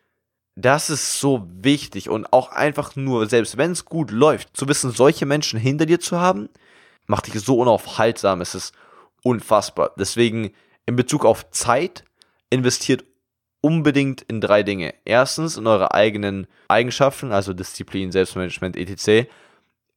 das 0.57 0.91
ist 0.91 1.21
so 1.21 1.47
wichtig 1.51 2.09
und 2.09 2.33
auch 2.33 2.51
einfach 2.51 2.97
nur, 2.97 3.27
selbst 3.27 3.57
wenn 3.57 3.73
es 3.73 3.85
gut 3.85 4.11
läuft, 4.11 4.57
zu 4.57 4.69
wissen, 4.69 4.91
solche 4.91 5.27
Menschen 5.27 5.59
hinter 5.59 5.87
dir 5.87 6.01
zu 6.01 6.21
haben, 6.21 6.49
macht 7.07 7.27
dich 7.27 7.41
so 7.41 7.59
unaufhaltsam. 7.59 8.41
Es 8.41 8.55
ist 8.55 8.75
unfassbar. 9.23 9.93
Deswegen 9.99 10.51
in 10.87 10.97
Bezug 10.97 11.25
auf 11.25 11.51
Zeit 11.51 12.05
investiert 12.51 13.05
unbedingt 13.61 14.23
in 14.23 14.41
drei 14.41 14.63
Dinge. 14.63 14.95
Erstens 15.05 15.57
in 15.57 15.67
eure 15.67 15.93
eigenen 15.95 16.47
Eigenschaften, 16.69 17.33
also 17.33 17.53
Disziplin, 17.53 18.13
Selbstmanagement, 18.13 18.77
etc. 18.77 19.29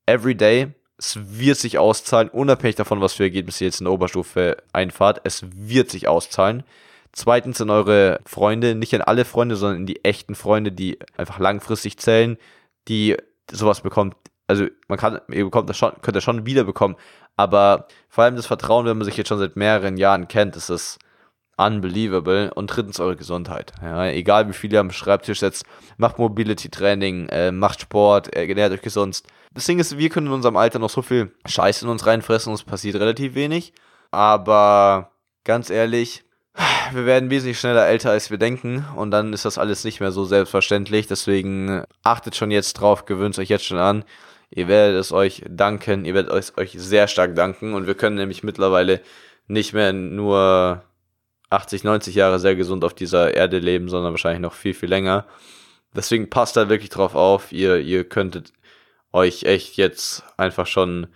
Everyday. 0.06 0.74
Es 0.98 1.18
wird 1.22 1.58
sich 1.58 1.78
auszahlen, 1.78 2.30
unabhängig 2.30 2.76
davon, 2.76 3.02
was 3.02 3.14
für 3.14 3.24
Ergebnisse 3.24 3.64
ihr 3.64 3.70
jetzt 3.70 3.82
in 3.82 3.86
der 3.86 3.94
Oberstufe 3.94 4.58
einfahrt. 4.72 5.22
Es 5.24 5.44
wird 5.52 5.90
sich 5.90 6.08
auszahlen. 6.08 6.64
Zweitens 7.14 7.60
in 7.60 7.70
eure 7.70 8.20
Freunde, 8.26 8.76
nicht 8.76 8.94
in 8.94 9.02
alle 9.02 9.24
Freunde, 9.24 9.56
sondern 9.56 9.82
in 9.82 9.86
die 9.86 10.04
echten 10.04 10.36
Freunde, 10.36 10.72
die 10.72 11.00
einfach 11.16 11.40
langfristig 11.40 11.98
zählen, 11.98 12.38
die 12.88 13.16
sowas 13.52 13.82
bekommt. 13.82 14.16
Also 14.48 14.66
man 14.88 14.98
kann, 14.98 15.22
ihr 15.30 15.46
bekommt 15.46 15.70
das 15.70 15.78
schon, 15.78 15.94
könnt 16.02 16.18
ihr 16.18 16.22
schon 16.22 16.46
wiederbekommen, 16.46 16.98
aber 17.38 17.88
vor 18.10 18.24
allem 18.24 18.36
das 18.36 18.48
Vertrauen, 18.48 18.86
wenn 18.86 18.98
man 18.98 19.06
sich 19.06 19.16
jetzt 19.16 19.28
schon 19.28 19.40
seit 19.40 19.56
mehreren 19.56 19.98
Jahren 19.98 20.28
kennt, 20.28 20.56
ist 20.56 20.70
es 20.70 21.00
unbelievable. 21.58 22.52
Und 22.54 22.68
drittens 22.68 23.00
eure 23.00 23.16
Gesundheit. 23.16 23.74
Ja, 23.82 24.08
egal 24.08 24.48
wie 24.50 24.54
viel 24.54 24.74
ihr 24.74 24.80
am 24.80 24.92
Schreibtisch 24.92 25.40
setzt, 25.40 25.66
macht 25.98 26.18
Mobility-Training, 26.18 27.30
äh, 27.30 27.52
macht 27.52 27.82
Sport, 27.82 28.36
äh, 28.36 28.48
ernährt 28.48 28.74
euch 28.74 28.82
gesund. 28.82 29.24
Das 29.54 29.66
Ding 29.66 29.80
ist, 29.80 29.98
wir 29.98 30.10
können 30.10 30.28
in 30.28 30.34
unserem 30.34 30.58
Alter 30.58 30.80
noch 30.80 30.90
so 30.90 31.02
viel 31.02 31.32
Scheiße 31.46 31.86
in 31.86 31.92
uns 31.92 32.06
reinfressen 32.06 32.50
und 32.50 32.56
es 32.56 32.64
passiert 32.64 32.96
relativ 32.96 33.36
wenig. 33.36 33.74
Aber 34.12 35.12
ganz 35.44 35.70
ehrlich, 35.70 36.24
wir 36.96 37.06
werden 37.06 37.30
wesentlich 37.30 37.60
schneller 37.60 37.88
älter, 37.88 38.12
als 38.12 38.32
wir 38.32 38.38
denken. 38.38 38.86
Und 38.96 39.12
dann 39.12 39.34
ist 39.34 39.46
das 39.46 39.58
alles 39.58 39.84
nicht 39.84 40.00
mehr 40.00 40.12
so 40.12 40.26
selbstverständlich. 40.26 41.08
Deswegen 41.08 41.84
achtet 42.04 42.36
schon 42.36 42.52
jetzt 42.52 42.74
drauf, 42.74 43.06
gewöhnt 43.06 43.38
euch 43.40 43.50
jetzt 43.50 43.66
schon 43.66 43.78
an. 43.78 44.04
Ihr 44.50 44.68
werdet 44.68 45.00
es 45.00 45.12
euch 45.12 45.44
danken, 45.50 46.06
ihr 46.06 46.14
werdet 46.14 46.32
es 46.32 46.58
euch 46.58 46.74
sehr 46.78 47.08
stark 47.08 47.36
danken. 47.36 47.74
Und 47.74 47.88
wir 47.88 47.96
können 47.96 48.18
nämlich 48.18 48.44
mittlerweile 48.44 49.02
nicht 49.48 49.74
mehr 49.74 49.94
nur 49.94 50.84
80, 51.50 51.84
90 51.84 52.16
Jahre 52.16 52.40
sehr 52.40 52.56
gesund 52.56 52.84
auf 52.84 52.94
dieser 52.94 53.34
Erde 53.34 53.60
leben, 53.60 53.90
sondern 53.90 54.14
wahrscheinlich 54.14 54.42
noch 54.42 54.54
viel, 54.54 54.74
viel 54.74 54.90
länger. 54.90 55.26
Deswegen 55.96 56.30
passt 56.30 56.58
da 56.58 56.70
wirklich 56.70 56.90
drauf 56.90 57.16
auf. 57.16 57.52
Ihr, 57.52 57.78
ihr 57.78 58.04
könntet 58.04 58.54
euch 59.12 59.44
echt 59.44 59.78
jetzt 59.78 60.24
einfach 60.38 60.68
schon 60.68 61.08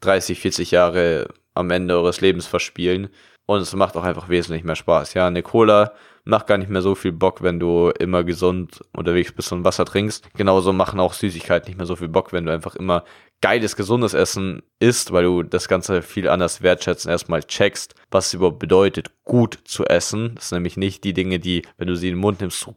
30, 0.00 0.40
40 0.40 0.70
Jahre 0.70 1.28
am 1.54 1.70
Ende 1.70 1.94
eures 1.94 2.20
Lebens 2.20 2.46
verspielen. 2.46 3.08
Und 3.46 3.60
es 3.60 3.74
macht 3.74 3.96
auch 3.96 4.02
einfach 4.02 4.28
wesentlich 4.28 4.64
mehr 4.64 4.76
Spaß. 4.76 5.14
Ja, 5.14 5.28
eine 5.28 5.42
Cola 5.42 5.92
macht 6.24 6.48
gar 6.48 6.58
nicht 6.58 6.68
mehr 6.68 6.82
so 6.82 6.96
viel 6.96 7.12
Bock, 7.12 7.42
wenn 7.42 7.60
du 7.60 7.90
immer 7.98 8.24
gesund 8.24 8.80
unterwegs 8.92 9.32
bist 9.32 9.52
und 9.52 9.64
Wasser 9.64 9.84
trinkst. 9.84 10.28
Genauso 10.34 10.72
machen 10.72 10.98
auch 10.98 11.12
Süßigkeiten 11.12 11.68
nicht 11.68 11.76
mehr 11.76 11.86
so 11.86 11.94
viel 11.94 12.08
Bock, 12.08 12.32
wenn 12.32 12.46
du 12.46 12.52
einfach 12.52 12.74
immer 12.74 13.04
geiles, 13.40 13.76
gesundes 13.76 14.14
Essen 14.14 14.62
isst, 14.80 15.12
weil 15.12 15.24
du 15.24 15.42
das 15.42 15.68
Ganze 15.68 16.02
viel 16.02 16.28
anders 16.28 16.62
wertschätzen, 16.62 17.10
erstmal 17.10 17.44
checkst, 17.44 17.94
was 18.10 18.28
es 18.28 18.34
überhaupt 18.34 18.58
bedeutet, 18.58 19.10
gut 19.24 19.58
zu 19.64 19.84
essen. 19.84 20.32
Das 20.34 20.48
sind 20.48 20.56
nämlich 20.56 20.76
nicht 20.76 21.04
die 21.04 21.12
Dinge, 21.12 21.38
die, 21.38 21.62
wenn 21.76 21.86
du 21.86 21.94
sie 21.94 22.08
in 22.08 22.14
den 22.14 22.20
Mund 22.20 22.40
nimmst, 22.40 22.58
so 22.58 22.74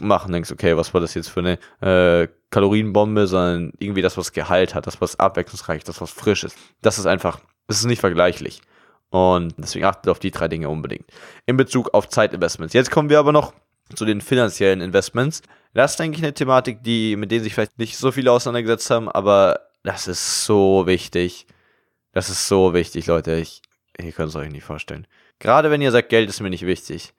machen, 0.00 0.32
denkst, 0.32 0.50
okay, 0.50 0.76
was 0.76 0.92
war 0.94 1.00
das 1.00 1.14
jetzt 1.14 1.28
für 1.28 1.40
eine 1.40 1.58
äh, 1.80 2.28
Kalorienbombe, 2.50 3.26
sondern 3.26 3.72
irgendwie 3.78 4.02
das, 4.02 4.16
was 4.16 4.32
Gehalt 4.32 4.74
hat, 4.74 4.86
das, 4.86 5.00
was 5.00 5.18
abwechslungsreich, 5.20 5.84
das, 5.84 6.00
was 6.00 6.10
frisch 6.10 6.42
ist. 6.42 6.56
Das 6.80 6.98
ist 6.98 7.06
einfach, 7.06 7.40
das 7.68 7.78
ist 7.78 7.84
nicht 7.84 8.00
vergleichlich. 8.00 8.62
Und 9.12 9.54
deswegen 9.58 9.84
achtet 9.84 10.08
auf 10.08 10.18
die 10.18 10.30
drei 10.30 10.48
Dinge 10.48 10.70
unbedingt. 10.70 11.04
In 11.44 11.58
Bezug 11.58 11.92
auf 11.92 12.08
Zeitinvestments. 12.08 12.72
Jetzt 12.72 12.90
kommen 12.90 13.10
wir 13.10 13.18
aber 13.18 13.30
noch 13.30 13.52
zu 13.94 14.06
den 14.06 14.22
finanziellen 14.22 14.80
Investments. 14.80 15.42
Das 15.74 15.92
ist, 15.92 16.00
denke 16.00 16.16
ich, 16.16 16.24
eine 16.24 16.32
Thematik, 16.32 16.82
die, 16.82 17.16
mit 17.16 17.30
denen 17.30 17.44
sich 17.44 17.52
vielleicht 17.52 17.78
nicht 17.78 17.98
so 17.98 18.10
viele 18.10 18.32
auseinandergesetzt 18.32 18.90
haben, 18.90 19.10
aber 19.10 19.68
das 19.82 20.08
ist 20.08 20.46
so 20.46 20.86
wichtig. 20.86 21.46
Das 22.12 22.30
ist 22.30 22.48
so 22.48 22.72
wichtig, 22.72 23.06
Leute. 23.06 23.34
Ich, 23.36 23.60
ihr 23.98 24.12
könnt 24.12 24.30
es 24.30 24.36
euch 24.36 24.50
nicht 24.50 24.64
vorstellen. 24.64 25.06
Gerade 25.40 25.70
wenn 25.70 25.82
ihr 25.82 25.92
sagt, 25.92 26.08
Geld 26.08 26.30
ist 26.30 26.40
mir 26.40 26.48
nicht 26.48 26.64
wichtig. 26.64 27.12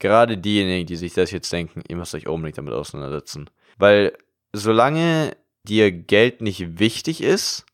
Gerade 0.00 0.38
diejenigen, 0.38 0.86
die 0.86 0.96
sich 0.96 1.14
das 1.14 1.30
jetzt 1.30 1.52
denken, 1.52 1.84
ihr 1.86 1.94
müsst 1.94 2.16
euch 2.16 2.26
unbedingt 2.26 2.58
damit 2.58 2.74
auseinandersetzen. 2.74 3.48
Weil 3.78 4.12
solange 4.52 5.36
dir 5.62 5.92
Geld 5.92 6.40
nicht 6.40 6.80
wichtig 6.80 7.22
ist, 7.22 7.64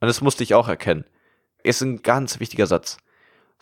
und 0.00 0.08
das 0.08 0.22
musste 0.22 0.42
ich 0.42 0.54
auch 0.54 0.66
erkennen, 0.66 1.04
ist 1.62 1.82
ein 1.82 2.02
ganz 2.02 2.40
wichtiger 2.40 2.66
Satz 2.66 2.96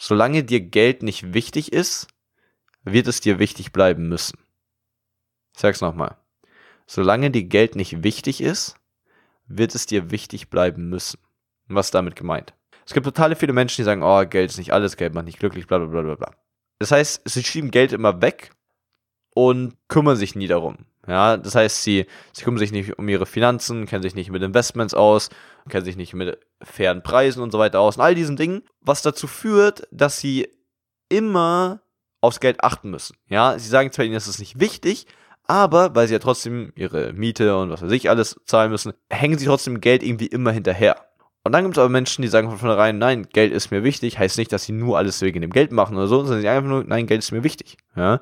solange 0.00 0.42
dir 0.42 0.60
Geld 0.60 1.02
nicht 1.02 1.34
wichtig 1.34 1.72
ist, 1.72 2.08
wird 2.82 3.06
es 3.06 3.20
dir 3.20 3.38
wichtig 3.38 3.70
bleiben 3.70 4.08
müssen. 4.08 4.38
Ich 5.54 5.60
sag's 5.60 5.82
nochmal. 5.82 6.16
Solange 6.86 7.30
dir 7.30 7.44
Geld 7.44 7.76
nicht 7.76 8.02
wichtig 8.02 8.40
ist, 8.40 8.76
wird 9.46 9.74
es 9.74 9.86
dir 9.86 10.10
wichtig 10.10 10.48
bleiben 10.48 10.88
müssen. 10.88 11.20
Was 11.68 11.90
damit 11.90 12.16
gemeint? 12.16 12.54
Es 12.86 12.94
gibt 12.94 13.04
total 13.04 13.36
viele 13.36 13.52
Menschen, 13.52 13.82
die 13.82 13.84
sagen, 13.84 14.02
oh, 14.02 14.24
Geld 14.26 14.50
ist 14.50 14.58
nicht 14.58 14.72
alles, 14.72 14.96
Geld 14.96 15.14
macht 15.14 15.26
nicht 15.26 15.38
glücklich, 15.38 15.66
bla 15.66 15.78
bla 15.78 16.00
bla 16.00 16.14
bla. 16.14 16.34
Das 16.78 16.90
heißt, 16.90 17.22
sie 17.26 17.44
schieben 17.44 17.70
Geld 17.70 17.92
immer 17.92 18.22
weg 18.22 18.52
und 19.34 19.76
kümmern 19.88 20.16
sich 20.16 20.34
nie 20.34 20.48
darum. 20.48 20.86
Ja, 21.06 21.36
das 21.36 21.54
heißt, 21.54 21.82
sie, 21.82 22.06
sie 22.32 22.44
kümmern 22.44 22.58
sich 22.58 22.72
nicht 22.72 22.98
um 22.98 23.08
ihre 23.08 23.26
Finanzen, 23.26 23.86
kennen 23.86 24.02
sich 24.02 24.14
nicht 24.14 24.30
mit 24.30 24.42
Investments 24.42 24.94
aus, 24.94 25.30
kennen 25.68 25.84
sich 25.84 25.96
nicht 25.96 26.14
mit 26.14 26.38
fairen 26.62 27.02
Preisen 27.02 27.42
und 27.42 27.52
so 27.52 27.58
weiter 27.58 27.80
aus 27.80 27.96
und 27.96 28.02
all 28.02 28.14
diesen 28.14 28.36
Dingen, 28.36 28.62
was 28.80 29.02
dazu 29.02 29.26
führt, 29.26 29.88
dass 29.90 30.20
sie 30.20 30.48
immer 31.08 31.82
aufs 32.20 32.40
Geld 32.40 32.62
achten 32.62 32.90
müssen. 32.90 33.16
Ja, 33.28 33.58
sie 33.58 33.68
sagen 33.68 33.92
zwar 33.92 34.04
ihnen, 34.04 34.14
das 34.14 34.28
ist 34.28 34.40
nicht 34.40 34.60
wichtig, 34.60 35.06
aber 35.46 35.94
weil 35.94 36.06
sie 36.06 36.12
ja 36.12 36.18
trotzdem 36.18 36.72
ihre 36.76 37.12
Miete 37.12 37.56
und 37.56 37.70
was 37.70 37.82
weiß 37.82 37.92
ich 37.92 38.10
alles 38.10 38.40
zahlen 38.44 38.70
müssen, 38.70 38.92
hängen 39.08 39.38
sie 39.38 39.46
trotzdem 39.46 39.80
Geld 39.80 40.02
irgendwie 40.02 40.26
immer 40.26 40.52
hinterher. 40.52 40.96
Und 41.42 41.52
dann 41.52 41.64
gibt 41.64 41.76
es 41.76 41.78
aber 41.80 41.88
Menschen, 41.88 42.22
die 42.22 42.28
sagen 42.28 42.50
von 42.50 42.58
vornherein, 42.58 42.98
nein, 42.98 43.26
Geld 43.32 43.52
ist 43.52 43.70
mir 43.70 43.82
wichtig, 43.82 44.18
heißt 44.18 44.36
nicht, 44.36 44.52
dass 44.52 44.64
sie 44.64 44.72
nur 44.72 44.98
alles 44.98 45.22
wegen 45.22 45.40
dem 45.40 45.50
Geld 45.50 45.72
machen 45.72 45.96
oder 45.96 46.06
so, 46.06 46.18
sondern 46.18 46.42
sie 46.42 46.48
einfach 46.48 46.68
nur, 46.68 46.84
nein, 46.84 47.06
Geld 47.06 47.20
ist 47.20 47.32
mir 47.32 47.42
wichtig. 47.42 47.78
Ja? 47.96 48.20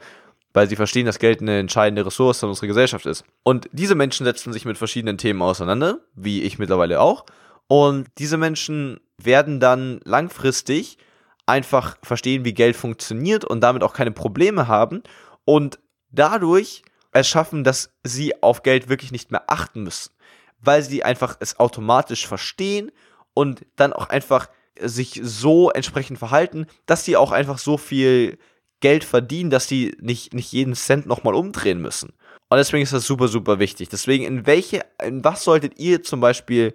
Weil 0.52 0.68
sie 0.68 0.76
verstehen, 0.76 1.06
dass 1.06 1.18
Geld 1.18 1.40
eine 1.40 1.58
entscheidende 1.58 2.04
Ressource 2.04 2.42
in 2.42 2.48
unserer 2.48 2.66
Gesellschaft 2.66 3.06
ist. 3.06 3.24
Und 3.42 3.68
diese 3.72 3.94
Menschen 3.94 4.24
setzen 4.24 4.52
sich 4.52 4.64
mit 4.64 4.78
verschiedenen 4.78 5.18
Themen 5.18 5.42
auseinander, 5.42 6.00
wie 6.14 6.42
ich 6.42 6.58
mittlerweile 6.58 7.00
auch. 7.00 7.26
Und 7.66 8.08
diese 8.18 8.38
Menschen 8.38 9.00
werden 9.18 9.60
dann 9.60 10.00
langfristig 10.04 10.98
einfach 11.46 11.96
verstehen, 12.02 12.44
wie 12.44 12.54
Geld 12.54 12.76
funktioniert 12.76 13.44
und 13.44 13.60
damit 13.60 13.82
auch 13.82 13.92
keine 13.94 14.12
Probleme 14.12 14.68
haben 14.68 15.02
und 15.44 15.78
dadurch 16.10 16.82
erschaffen, 17.12 17.64
dass 17.64 17.90
sie 18.04 18.42
auf 18.42 18.62
Geld 18.62 18.88
wirklich 18.88 19.12
nicht 19.12 19.30
mehr 19.30 19.44
achten 19.48 19.82
müssen, 19.82 20.12
weil 20.60 20.82
sie 20.82 21.04
einfach 21.04 21.36
es 21.40 21.58
automatisch 21.58 22.26
verstehen 22.26 22.90
und 23.34 23.64
dann 23.76 23.92
auch 23.92 24.08
einfach 24.08 24.48
sich 24.80 25.20
so 25.22 25.70
entsprechend 25.70 26.18
verhalten, 26.18 26.66
dass 26.86 27.04
sie 27.04 27.16
auch 27.16 27.32
einfach 27.32 27.58
so 27.58 27.78
viel 27.78 28.38
Geld 28.80 29.04
verdienen, 29.04 29.50
dass 29.50 29.66
die 29.66 29.96
nicht, 30.00 30.34
nicht 30.34 30.52
jeden 30.52 30.74
Cent 30.74 31.06
nochmal 31.06 31.34
umdrehen 31.34 31.80
müssen. 31.80 32.12
Und 32.48 32.56
deswegen 32.56 32.82
ist 32.82 32.92
das 32.92 33.06
super, 33.06 33.28
super 33.28 33.58
wichtig. 33.58 33.88
Deswegen, 33.88 34.24
in 34.24 34.46
welche, 34.46 34.84
in 35.02 35.22
was 35.24 35.44
solltet 35.44 35.78
ihr 35.78 36.02
zum 36.02 36.20
Beispiel 36.20 36.74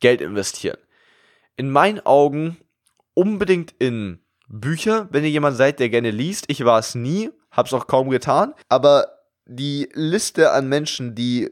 Geld 0.00 0.20
investieren? 0.20 0.78
In 1.56 1.70
meinen 1.70 2.04
Augen 2.04 2.56
unbedingt 3.14 3.74
in 3.78 4.20
Bücher, 4.48 5.08
wenn 5.10 5.24
ihr 5.24 5.30
jemand 5.30 5.56
seid, 5.56 5.78
der 5.78 5.88
gerne 5.88 6.10
liest. 6.10 6.46
Ich 6.48 6.64
war 6.64 6.78
es 6.78 6.94
nie, 6.94 7.30
hab's 7.50 7.72
auch 7.72 7.86
kaum 7.86 8.10
getan. 8.10 8.54
Aber 8.68 9.06
die 9.46 9.88
Liste 9.92 10.50
an 10.52 10.68
Menschen, 10.68 11.14
die 11.14 11.50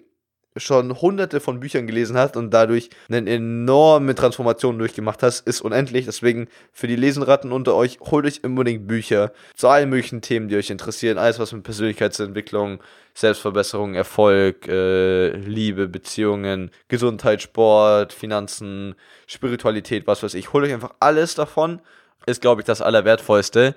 schon 0.57 1.01
hunderte 1.01 1.41
von 1.41 1.61
Büchern 1.61 1.87
gelesen 1.87 2.17
hast 2.17 2.37
und 2.37 2.51
dadurch 2.51 2.91
eine 3.09 3.29
enorme 3.31 4.15
Transformation 4.15 4.79
durchgemacht 4.79 5.23
hast, 5.23 5.47
ist 5.47 5.61
unendlich. 5.61 6.05
Deswegen 6.05 6.49
für 6.73 6.87
die 6.87 6.97
Lesenratten 6.97 7.53
unter 7.53 7.75
euch, 7.75 7.99
holt 8.01 8.27
euch 8.27 8.45
unbedingt 8.45 8.87
Bücher 8.87 9.33
zu 9.55 9.69
allen 9.69 9.91
möglichen 9.91 10.21
Themen, 10.21 10.49
die 10.49 10.57
euch 10.57 10.71
interessieren. 10.71 11.19
Alles, 11.19 11.39
was 11.39 11.53
mit 11.53 11.63
Persönlichkeitsentwicklung, 11.63 12.81
Selbstverbesserung, 13.15 13.95
Erfolg, 13.95 14.69
äh, 14.69 15.29
Liebe, 15.31 15.89
Beziehungen, 15.89 16.71
Gesundheit, 16.89 17.43
Sport, 17.43 18.13
Finanzen, 18.13 18.95
Spiritualität, 19.27 20.07
was 20.07 20.23
weiß 20.23 20.35
ich. 20.35 20.53
Holt 20.53 20.65
euch 20.65 20.73
einfach 20.73 20.95
alles 21.01 21.35
davon. 21.35 21.81
Ist, 22.27 22.41
glaube 22.41 22.61
ich, 22.61 22.67
das 22.67 22.83
Allerwertvollste. 22.83 23.75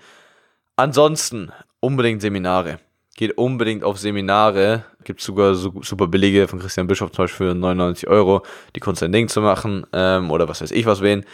Ansonsten 0.76 1.52
unbedingt 1.80 2.22
Seminare 2.22 2.80
geht 3.16 3.38
unbedingt 3.38 3.84
auf 3.84 3.98
Seminare. 3.98 4.86
Gibt 5.04 5.22
sogar 5.22 5.56
so, 5.56 5.74
super 5.82 6.08
billige 6.08 6.48
von 6.48 6.60
Christian 6.60 6.88
Bischof 6.88 7.12
zum 7.12 7.24
Beispiel 7.24 7.48
für 7.48 7.56
99 7.56 8.08
Euro, 8.08 8.44
die 8.76 8.80
Kunst 8.80 9.02
ein 9.02 9.12
Ding 9.12 9.28
zu 9.28 9.42
machen 9.42 9.88
ähm, 9.94 10.32
oder 10.32 10.48
was 10.48 10.62
weiß 10.62 10.72
ich 10.72 10.86
was 10.86 11.02
wen. 11.02 11.26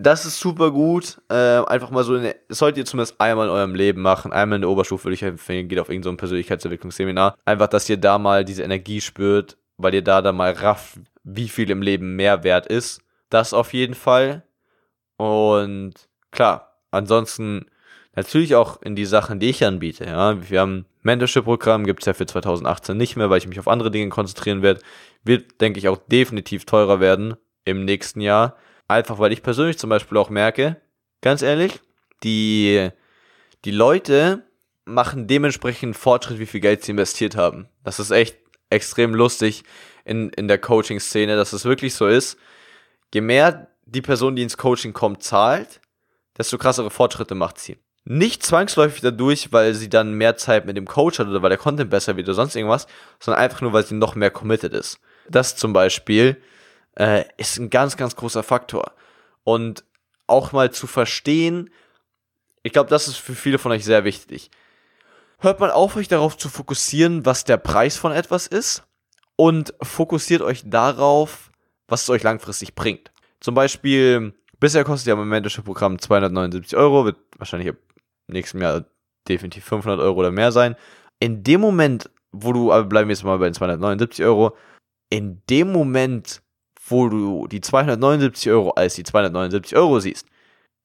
Das 0.00 0.24
ist 0.24 0.38
super 0.38 0.70
gut. 0.70 1.20
Äh, 1.28 1.34
einfach 1.34 1.90
mal 1.90 2.04
so, 2.04 2.14
eine, 2.14 2.36
das 2.48 2.58
solltet 2.58 2.78
ihr 2.78 2.84
zumindest 2.84 3.20
einmal 3.20 3.46
in 3.46 3.52
eurem 3.52 3.74
Leben 3.74 4.00
machen. 4.00 4.32
Einmal 4.32 4.56
in 4.56 4.62
der 4.62 4.70
Oberstufe 4.70 5.04
würde 5.04 5.14
ich 5.14 5.22
empfehlen, 5.22 5.66
geht 5.68 5.80
auf 5.80 5.88
irgendein 5.88 6.12
so 6.12 6.16
Persönlichkeitsentwicklungsseminar. 6.16 7.36
Einfach, 7.44 7.66
dass 7.66 7.88
ihr 7.88 7.96
da 7.96 8.18
mal 8.18 8.44
diese 8.44 8.62
Energie 8.62 9.00
spürt, 9.00 9.56
weil 9.76 9.94
ihr 9.94 10.02
da 10.02 10.22
dann 10.22 10.36
mal 10.36 10.52
rafft, 10.52 11.00
wie 11.24 11.48
viel 11.48 11.70
im 11.70 11.82
Leben 11.82 12.14
mehr 12.14 12.44
wert 12.44 12.66
ist. 12.66 13.00
Das 13.28 13.52
auf 13.52 13.72
jeden 13.72 13.94
Fall. 13.94 14.44
Und 15.16 15.94
klar, 16.30 16.78
ansonsten 16.92 17.66
natürlich 18.18 18.56
auch 18.56 18.82
in 18.82 18.96
die 18.96 19.04
Sachen, 19.04 19.38
die 19.38 19.50
ich 19.50 19.64
anbiete. 19.64 20.04
Ja, 20.04 20.50
wir 20.50 20.60
haben 20.60 20.86
Mentorship-Programm 21.02 21.84
gibt 21.84 22.02
es 22.02 22.06
ja 22.06 22.14
für 22.14 22.26
2018 22.26 22.96
nicht 22.96 23.16
mehr, 23.16 23.30
weil 23.30 23.38
ich 23.38 23.46
mich 23.46 23.60
auf 23.60 23.68
andere 23.68 23.90
Dinge 23.90 24.10
konzentrieren 24.10 24.60
werde. 24.60 24.80
Wird, 25.24 25.60
denke 25.60 25.78
ich, 25.78 25.88
auch 25.88 25.98
definitiv 25.98 26.64
teurer 26.64 27.00
werden 27.00 27.36
im 27.64 27.84
nächsten 27.84 28.20
Jahr. 28.20 28.56
Einfach 28.88 29.18
weil 29.18 29.32
ich 29.32 29.42
persönlich 29.42 29.78
zum 29.78 29.90
Beispiel 29.90 30.18
auch 30.18 30.30
merke, 30.30 30.80
ganz 31.20 31.42
ehrlich, 31.42 31.80
die, 32.24 32.88
die 33.64 33.70
Leute 33.70 34.44
machen 34.84 35.28
dementsprechend 35.28 35.96
Fortschritt, 35.96 36.40
wie 36.40 36.46
viel 36.46 36.60
Geld 36.60 36.82
sie 36.82 36.92
investiert 36.92 37.36
haben. 37.36 37.68
Das 37.84 38.00
ist 38.00 38.10
echt 38.10 38.36
extrem 38.70 39.14
lustig 39.14 39.62
in, 40.04 40.30
in 40.30 40.48
der 40.48 40.58
Coaching-Szene, 40.58 41.36
dass 41.36 41.52
es 41.52 41.64
wirklich 41.64 41.94
so 41.94 42.06
ist. 42.08 42.36
Je 43.14 43.20
mehr 43.20 43.68
die 43.86 44.02
Person, 44.02 44.34
die 44.34 44.42
ins 44.42 44.56
Coaching 44.56 44.92
kommt, 44.92 45.22
zahlt, 45.22 45.80
desto 46.36 46.58
krassere 46.58 46.90
Fortschritte 46.90 47.34
macht 47.34 47.58
sie. 47.58 47.78
Nicht 48.04 48.42
zwangsläufig 48.42 49.02
dadurch, 49.02 49.52
weil 49.52 49.74
sie 49.74 49.88
dann 49.88 50.14
mehr 50.14 50.36
Zeit 50.36 50.64
mit 50.64 50.76
dem 50.76 50.86
Coach 50.86 51.18
hat 51.18 51.28
oder 51.28 51.42
weil 51.42 51.50
der 51.50 51.58
Content 51.58 51.90
besser 51.90 52.16
wird 52.16 52.26
oder 52.26 52.34
sonst 52.34 52.56
irgendwas, 52.56 52.86
sondern 53.20 53.42
einfach 53.42 53.60
nur, 53.60 53.72
weil 53.72 53.84
sie 53.84 53.94
noch 53.94 54.14
mehr 54.14 54.30
committed 54.30 54.72
ist. 54.72 54.98
Das 55.28 55.56
zum 55.56 55.72
Beispiel 55.72 56.40
äh, 56.98 57.24
ist 57.36 57.58
ein 57.58 57.70
ganz, 57.70 57.96
ganz 57.96 58.16
großer 58.16 58.42
Faktor. 58.42 58.92
Und 59.44 59.84
auch 60.26 60.52
mal 60.52 60.70
zu 60.70 60.86
verstehen, 60.86 61.70
ich 62.62 62.72
glaube, 62.72 62.90
das 62.90 63.08
ist 63.08 63.16
für 63.16 63.34
viele 63.34 63.58
von 63.58 63.72
euch 63.72 63.84
sehr 63.84 64.04
wichtig. 64.04 64.50
Hört 65.38 65.60
mal 65.60 65.70
auf, 65.70 65.96
euch 65.96 66.08
darauf 66.08 66.36
zu 66.36 66.48
fokussieren, 66.48 67.24
was 67.24 67.44
der 67.44 67.56
Preis 67.56 67.96
von 67.96 68.12
etwas 68.12 68.46
ist 68.46 68.82
und 69.36 69.72
fokussiert 69.80 70.42
euch 70.42 70.62
darauf, 70.66 71.50
was 71.86 72.02
es 72.02 72.10
euch 72.10 72.22
langfristig 72.22 72.74
bringt. 72.74 73.12
Zum 73.40 73.54
Beispiel, 73.54 74.34
bisher 74.60 74.84
kostet 74.84 75.08
ja 75.08 75.16
mein 75.16 75.28
Mentorship-Programm 75.28 75.98
279 75.98 76.76
Euro, 76.76 77.04
wird 77.04 77.16
wahrscheinlich 77.36 77.68
im 77.68 77.76
nächsten 78.28 78.60
Jahr 78.60 78.84
definitiv 79.28 79.64
500 79.64 80.00
Euro 80.00 80.20
oder 80.20 80.30
mehr 80.30 80.52
sein. 80.52 80.76
In 81.20 81.42
dem 81.42 81.60
Moment, 81.60 82.10
wo 82.32 82.52
du, 82.52 82.72
aber 82.72 82.84
bleiben 82.84 83.08
wir 83.08 83.14
jetzt 83.14 83.24
mal 83.24 83.38
bei 83.38 83.46
den 83.46 83.54
279 83.54 84.24
Euro, 84.24 84.56
in 85.10 85.42
dem 85.48 85.72
Moment, 85.72 86.42
wo 86.86 87.08
du 87.08 87.46
die 87.48 87.60
279 87.60 88.50
Euro 88.50 88.70
als 88.70 88.94
die 88.94 89.04
279 89.04 89.76
Euro 89.76 90.00
siehst, 90.00 90.26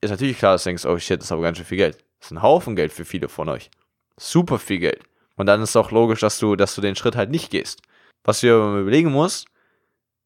ist 0.01 0.11
natürlich 0.11 0.37
klar, 0.37 0.53
dass 0.53 0.63
du 0.63 0.69
denkst, 0.69 0.85
oh 0.85 0.97
shit, 0.97 1.19
das 1.19 1.25
ist 1.25 1.31
aber 1.31 1.43
ganz 1.43 1.57
schön 1.57 1.65
viel 1.65 1.77
Geld. 1.77 1.97
Das 2.19 2.27
ist 2.27 2.31
ein 2.31 2.41
Haufen 2.41 2.75
Geld 2.75 2.91
für 2.91 3.05
viele 3.05 3.29
von 3.29 3.49
euch. 3.49 3.69
Super 4.17 4.59
viel 4.59 4.79
Geld. 4.79 5.01
Und 5.35 5.45
dann 5.45 5.61
ist 5.61 5.69
es 5.69 5.75
auch 5.75 5.91
logisch, 5.91 6.19
dass 6.19 6.39
du, 6.39 6.55
dass 6.55 6.75
du 6.75 6.81
den 6.81 6.95
Schritt 6.95 7.15
halt 7.15 7.31
nicht 7.31 7.49
gehst. 7.49 7.81
Was 8.23 8.39
du 8.39 8.47
dir 8.47 8.55
aber 8.55 8.79
überlegen 8.79 9.11
musst, 9.11 9.47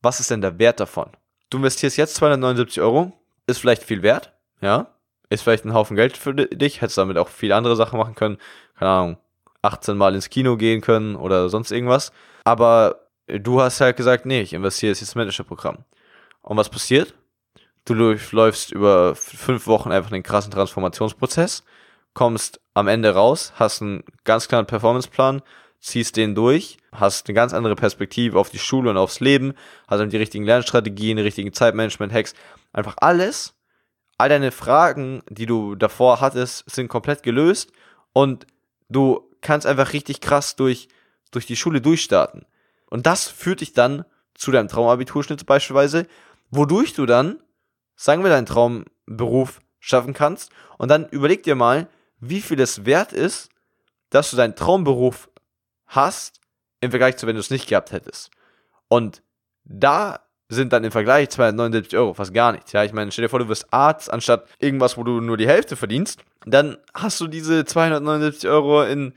was 0.02 0.20
ist 0.20 0.30
denn 0.30 0.42
der 0.42 0.60
Wert 0.60 0.80
davon? 0.80 1.10
Du 1.50 1.58
investierst 1.58 1.98
jetzt 1.98 2.16
279 2.16 2.82
Euro, 2.82 3.14
ist 3.48 3.60
vielleicht 3.60 3.84
viel 3.84 4.04
wert, 4.04 4.34
ja, 4.62 4.88
ist 5.30 5.44
vielleicht 5.44 5.66
ein 5.66 5.74
Haufen 5.74 5.96
Geld 5.96 6.16
für 6.18 6.34
dich, 6.34 6.82
hättest 6.82 6.98
damit 6.98 7.18
auch 7.18 7.30
viele 7.30 7.56
andere 7.56 7.76
Sachen 7.76 7.98
machen 7.98 8.16
können, 8.16 8.38
keine 8.78 8.92
Ahnung, 8.92 9.18
18 9.62 9.98
Mal 9.98 10.16
ins 10.16 10.30
Kino 10.30 10.58
gehen 10.58 10.82
können 10.82 11.16
oder 11.16 11.50
sonst 11.50 11.72
irgendwas. 11.72 12.12
Aber 12.44 13.08
du 13.28 13.62
hast 13.62 13.82
halt 13.82 13.98
gesagt, 13.98 14.26
nee, 14.26 14.42
ich 14.42 14.54
investiere 14.54 14.92
jetzt 14.92 15.02
ins 15.02 15.16
Managerprogramm. 15.16 15.80
Und 16.42 16.58
was 16.58 16.70
passiert? 16.70 17.14
Du 17.86 17.94
durchläufst 17.94 18.72
über 18.72 19.16
fünf 19.16 19.68
Wochen 19.68 19.92
einfach 19.92 20.12
einen 20.12 20.24
krassen 20.24 20.52
Transformationsprozess, 20.52 21.64
kommst 22.14 22.60
am 22.74 22.88
Ende 22.88 23.14
raus, 23.14 23.54
hast 23.56 23.82
einen 23.82 24.04
ganz 24.24 24.48
klaren 24.48 24.66
Performanceplan, 24.66 25.42
ziehst 25.80 26.18
den 26.18 26.36
durch, 26.36 26.78
hast 26.92 27.28
eine 27.28 27.36
ganz 27.36 27.54
andere 27.54 27.76
Perspektive 27.76 28.40
auf 28.40 28.50
die 28.50 28.60
Schule 28.60 28.90
und 28.90 28.98
aufs 28.98 29.20
Leben, 29.20 29.54
hast 29.88 30.00
dann 30.00 30.10
die 30.10 30.18
richtigen 30.18 30.46
Lernstrategien, 30.46 31.18
die 31.18 31.24
richtigen 31.24 31.54
Zeitmanagement-Hacks, 31.54 32.34
einfach 32.74 32.96
alles. 33.00 33.54
All 34.18 34.30
deine 34.30 34.52
Fragen, 34.52 35.22
die 35.30 35.46
du 35.46 35.76
davor 35.76 36.22
hattest, 36.22 36.70
sind 36.70 36.88
komplett 36.88 37.22
gelöst 37.22 37.72
und 38.14 38.48
du 38.90 39.30
kannst 39.42 39.68
einfach 39.68 39.94
richtig 39.94 40.22
krass 40.22 40.56
durch, 40.56 40.88
durch 41.32 41.46
die 41.46 41.56
Schule 41.56 41.82
durchstarten. 41.82 42.46
Und 42.90 43.06
das 43.06 43.28
führt 43.28 43.62
dich 43.62 43.74
dann 43.74 44.06
zu 44.34 44.52
deinem 44.52 44.68
Traumabiturschnitt 44.68 45.46
beispielsweise, 45.46 46.08
wodurch 46.50 46.94
du 46.94 47.06
dann, 47.06 47.40
sagen 47.96 48.24
wir, 48.24 48.30
deinen 48.30 48.46
Traumberuf 48.46 49.60
schaffen 49.80 50.14
kannst. 50.14 50.52
Und 50.78 50.90
dann 50.90 51.08
überleg 51.10 51.44
dir 51.44 51.56
mal, 51.56 51.88
wie 52.20 52.42
viel 52.42 52.60
es 52.60 52.86
wert 52.86 53.14
ist, 53.14 53.50
dass 54.10 54.32
du 54.32 54.38
deinen 54.38 54.56
Traumberuf 54.56 55.30
hast, 55.88 56.40
im 56.82 56.92
Vergleich 56.92 57.18
zu, 57.18 57.28
wenn 57.28 57.36
du 57.36 57.40
es 57.40 57.50
nicht 57.50 57.68
gehabt 57.68 57.92
hättest. 57.92 58.32
Und 58.88 59.22
da 59.64 60.20
sind 60.50 60.72
dann 60.72 60.84
im 60.84 60.92
Vergleich 60.92 61.30
279 61.30 61.98
Euro 61.98 62.14
fast 62.14 62.34
gar 62.34 62.54
nichts. 62.54 62.72
Ja, 62.72 62.84
ich 62.84 62.94
meine, 62.94 63.12
stell 63.12 63.24
dir 63.24 63.30
vor, 63.30 63.40
du 63.40 63.50
wirst 63.50 63.74
Arzt 63.74 64.12
anstatt 64.12 64.48
irgendwas, 64.60 64.98
wo 64.98 65.04
du 65.04 65.20
nur 65.20 65.38
die 65.38 65.48
Hälfte 65.48 65.76
verdienst. 65.76 66.22
Dann 66.46 66.78
hast 66.94 67.20
du 67.20 67.28
diese 67.28 67.66
279 67.66 68.50
Euro 68.50 68.84
in, 68.84 69.14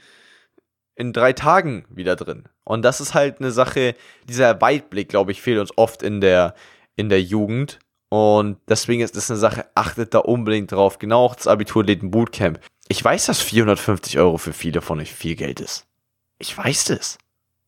in 0.97 1.13
drei 1.13 1.33
Tagen 1.33 1.85
wieder 1.89 2.17
drin. 2.17 2.45
Und 2.65 2.83
das 2.83 3.01
ist 3.01 3.15
halt 3.15 3.39
eine 3.39 3.53
Sache, 3.53 3.95
dieser 4.29 4.61
Weitblick, 4.61 5.09
glaube 5.09 5.31
ich, 5.31 5.41
fehlt 5.41 5.61
uns 5.61 5.77
oft 5.77 6.03
in 6.03 6.21
der, 6.21 6.55
in 6.97 7.09
der 7.09 7.23
Jugend. 7.23 7.79
Und 8.09 8.59
deswegen 8.69 9.03
ist 9.03 9.17
das 9.17 9.31
eine 9.31 9.39
Sache, 9.39 9.67
achtet 9.77 10.15
da 10.15 10.19
unbedingt 10.19 10.73
drauf. 10.73 10.99
Genau 10.99 11.25
auch 11.25 11.37
das 11.37 11.47
Abiturläden 11.47 12.11
Bootcamp. 12.11 12.59
Ich 12.89 13.05
weiß, 13.05 13.27
dass 13.27 13.41
450 13.41 14.19
Euro 14.19 14.37
für 14.37 14.53
viele 14.53 14.81
von 14.81 14.99
euch 14.99 15.15
viel 15.15 15.37
Geld 15.37 15.61
ist. 15.61 15.87
Ich 16.41 16.57
weiß 16.57 16.87
das. 16.87 17.19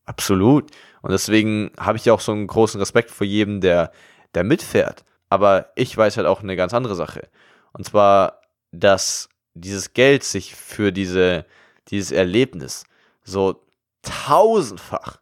Absolut. 0.05 0.71
Und 1.01 1.11
deswegen 1.11 1.71
habe 1.79 1.97
ich 1.97 2.05
ja 2.05 2.13
auch 2.13 2.19
so 2.19 2.31
einen 2.31 2.47
großen 2.47 2.79
Respekt 2.79 3.11
vor 3.11 3.25
jedem, 3.25 3.61
der, 3.61 3.91
der 4.33 4.43
mitfährt. 4.43 5.05
Aber 5.29 5.71
ich 5.75 5.95
weiß 5.95 6.17
halt 6.17 6.27
auch 6.27 6.41
eine 6.41 6.55
ganz 6.55 6.73
andere 6.73 6.95
Sache. 6.95 7.29
Und 7.71 7.85
zwar, 7.85 8.41
dass 8.71 9.29
dieses 9.53 9.93
Geld 9.93 10.23
sich 10.23 10.55
für 10.55 10.91
diese, 10.91 11.45
dieses 11.89 12.11
Erlebnis 12.11 12.85
so 13.23 13.63
tausendfach, 14.01 15.17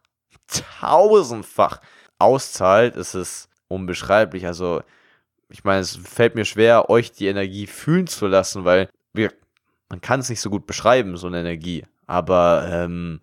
tausendfach 0.80 1.80
auszahlt, 2.18 2.96
ist 2.96 3.14
es 3.14 3.48
unbeschreiblich. 3.68 4.46
Also, 4.46 4.82
ich 5.50 5.64
meine, 5.64 5.80
es 5.80 5.96
fällt 5.96 6.34
mir 6.34 6.46
schwer, 6.46 6.88
euch 6.88 7.12
die 7.12 7.26
Energie 7.26 7.66
fühlen 7.66 8.06
zu 8.06 8.26
lassen, 8.26 8.64
weil 8.64 8.88
wir, 9.12 9.30
man 9.90 10.00
kann 10.00 10.20
es 10.20 10.30
nicht 10.30 10.40
so 10.40 10.48
gut 10.48 10.66
beschreiben, 10.66 11.16
so 11.16 11.26
eine 11.26 11.40
Energie. 11.40 11.84
Aber 12.06 12.66
ähm, 12.70 13.20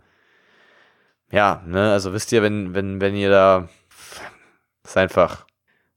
ja, 1.32 1.62
ne, 1.66 1.92
also 1.92 2.14
wisst 2.14 2.32
ihr, 2.32 2.42
wenn, 2.42 2.74
wenn, 2.74 3.02
wenn 3.02 3.16
ihr 3.16 3.30
da, 3.30 3.70
ist 4.84 4.98
einfach, 4.98 5.46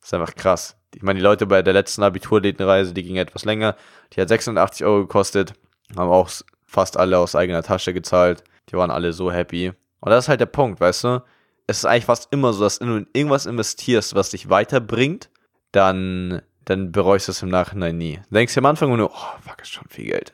ist 0.02 0.12
einfach 0.12 0.34
krass. 0.34 0.76
Ich 0.94 1.02
meine, 1.02 1.18
die 1.18 1.24
Leute 1.24 1.46
bei 1.46 1.62
der 1.62 1.72
letzten 1.72 2.02
Abiturlädenreise, 2.02 2.92
die 2.92 3.02
ging 3.02 3.16
etwas 3.16 3.44
länger, 3.44 3.76
die 4.12 4.20
hat 4.20 4.28
86 4.28 4.84
Euro 4.84 5.00
gekostet, 5.00 5.54
haben 5.96 6.10
auch 6.10 6.28
fast 6.66 6.96
alle 6.96 7.18
aus 7.18 7.34
eigener 7.34 7.62
Tasche 7.62 7.94
gezahlt. 7.94 8.44
Die 8.68 8.76
waren 8.76 8.90
alle 8.90 9.12
so 9.12 9.32
happy. 9.32 9.72
Und 10.00 10.10
das 10.10 10.24
ist 10.24 10.28
halt 10.28 10.40
der 10.40 10.46
Punkt, 10.46 10.80
weißt 10.80 11.04
du? 11.04 11.22
Es 11.66 11.78
ist 11.78 11.84
eigentlich 11.84 12.06
fast 12.06 12.32
immer 12.32 12.52
so, 12.52 12.62
dass 12.62 12.80
wenn 12.80 12.88
du 12.88 12.96
in 12.96 13.06
irgendwas 13.12 13.46
investierst, 13.46 14.14
was 14.14 14.30
dich 14.30 14.50
weiterbringt, 14.50 15.30
dann, 15.70 16.42
dann 16.64 16.92
bereust 16.92 17.28
du 17.28 17.32
es 17.32 17.42
im 17.42 17.48
Nachhinein 17.48 17.96
nie. 17.96 18.20
Du 18.28 18.34
denkst 18.34 18.54
dir 18.54 18.60
am 18.60 18.66
Anfang 18.66 18.94
nur, 18.94 19.10
oh, 19.10 19.40
fuck, 19.40 19.60
ist 19.60 19.72
schon 19.72 19.88
viel 19.88 20.06
Geld. 20.06 20.32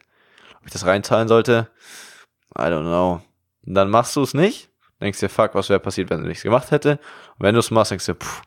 Ob 0.59 0.67
ich 0.67 0.73
das 0.73 0.87
reinzahlen 0.87 1.29
sollte? 1.29 1.69
I 2.57 2.63
don't 2.63 2.83
know. 2.83 3.21
Und 3.67 3.75
dann 3.75 3.91
machst 3.91 4.17
du 4.17 4.23
es 4.23 4.35
nicht 4.35 4.68
denkst 5.01 5.21
dir, 5.21 5.29
fuck, 5.29 5.55
was 5.55 5.69
wäre 5.69 5.81
passiert, 5.81 6.11
wenn 6.11 6.23
du 6.23 6.29
nichts 6.29 6.43
gemacht 6.43 6.71
hätte. 6.71 6.93
Und 7.39 7.45
wenn 7.45 7.55
du 7.55 7.61
es 7.61 7.71
machst, 7.71 7.91
denkst 7.91 8.07
du, 8.07 8.15
pff, 8.15 8.43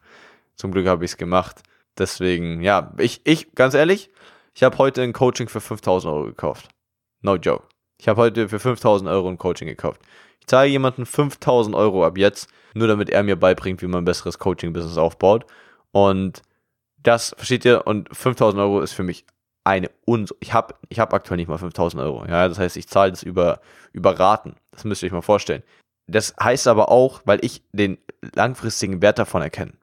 zum 0.56 0.72
Glück 0.72 0.88
habe 0.88 1.06
ich 1.06 1.12
es 1.12 1.18
gemacht. 1.18 1.62
Deswegen, 1.98 2.62
ja, 2.62 2.94
ich, 2.98 3.22
ich, 3.24 3.54
ganz 3.56 3.74
ehrlich, 3.74 4.10
ich 4.54 4.64
habe 4.64 4.78
heute 4.78 5.02
ein 5.02 5.14
Coaching 5.14 5.50
für 5.50 5.62
5000 5.62 6.14
Euro 6.14 6.26
gekauft. 6.26 6.70
No 7.22 7.36
joke. 7.36 7.66
Ich 7.98 8.08
habe 8.08 8.22
heute 8.22 8.50
für 8.50 8.60
5000 8.60 9.10
Euro 9.10 9.30
ein 9.30 9.38
Coaching 9.38 9.68
gekauft. 9.68 10.02
Ich 10.40 10.48
zahle 10.48 10.68
jemanden 10.68 11.06
5000 11.06 11.76
Euro 11.76 12.06
ab 12.06 12.18
jetzt, 12.18 12.50
nur 12.74 12.88
damit 12.88 13.10
er 13.10 13.24
mir 13.24 13.36
beibringt, 13.36 13.82
wie 13.82 13.88
man 13.88 14.02
ein 14.02 14.06
besseres 14.06 14.40
Coaching-Business 14.40 14.98
aufbaut. 14.98 15.46
Und 15.92 16.42
das, 16.98 17.34
versteht 17.38 17.66
ihr? 17.66 17.86
Und 17.86 18.10
5000 18.16 18.62
Euro 18.62 18.82
ist 18.82 18.94
für 18.94 19.04
mich 19.04 19.26
eine 19.64 19.92
Uns 20.06 20.34
ich 20.40 20.54
habe 20.54 20.76
ich 20.90 21.00
hab 21.00 21.14
aktuell 21.14 21.38
nicht 21.38 21.48
mal 21.48 21.58
5000 21.58 22.02
Euro. 22.02 22.26
Ja, 22.26 22.48
das 22.48 22.58
heißt, 22.58 22.78
ich 22.78 22.88
zahle 22.88 23.12
das 23.12 23.24
über, 23.24 23.62
über 23.94 24.20
Raten. 24.20 24.56
Das 24.72 24.84
müsst 24.84 25.04
ihr 25.04 25.08
euch 25.08 25.14
mal 25.14 25.22
vorstellen. 25.22 25.64
Das 26.12 26.36
heißt 26.41 26.67
aber 26.67 26.89
auch, 26.89 27.21
weil 27.26 27.39
ich 27.41 27.63
den 27.71 27.97
langfristigen 28.36 29.02
Wert 29.02 29.19
davon 29.19 29.41
erkenne. 29.41 29.74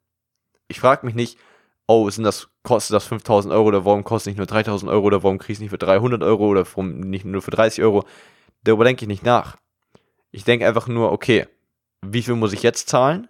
Ich 0.69 0.81
frage 0.81 1.07
mich 1.07 1.15
nicht, 1.15 1.39
oh, 1.87 2.09
sind 2.11 2.25
das, 2.25 2.49
kostet 2.63 2.95
das 2.95 3.07
5000 3.07 3.53
Euro 3.53 3.69
oder 3.69 3.85
warum 3.85 4.05
kostet 4.05 4.33
nicht 4.33 4.39
nur 4.39 4.47
3000 4.47 4.91
Euro 4.91 5.07
oder 5.07 5.23
warum 5.23 5.39
kriege 5.39 5.55
ich 5.55 5.61
nicht 5.61 5.71
für 5.71 5.79
300 5.79 6.23
Euro 6.23 6.47
oder 6.47 6.67
warum 6.67 7.01
nicht 7.01 7.25
nur 7.25 7.41
für 7.41 7.51
30 7.51 7.83
Euro. 7.83 8.05
Darüber 8.63 8.85
denke 8.85 9.05
ich 9.05 9.09
nicht 9.09 9.25
nach. 9.25 9.57
Ich 10.31 10.45
denke 10.45 10.67
einfach 10.67 10.87
nur, 10.87 11.11
okay, 11.11 11.47
wie 12.03 12.23
viel 12.23 12.35
muss 12.35 12.53
ich 12.53 12.63
jetzt 12.63 12.89
zahlen 12.89 13.29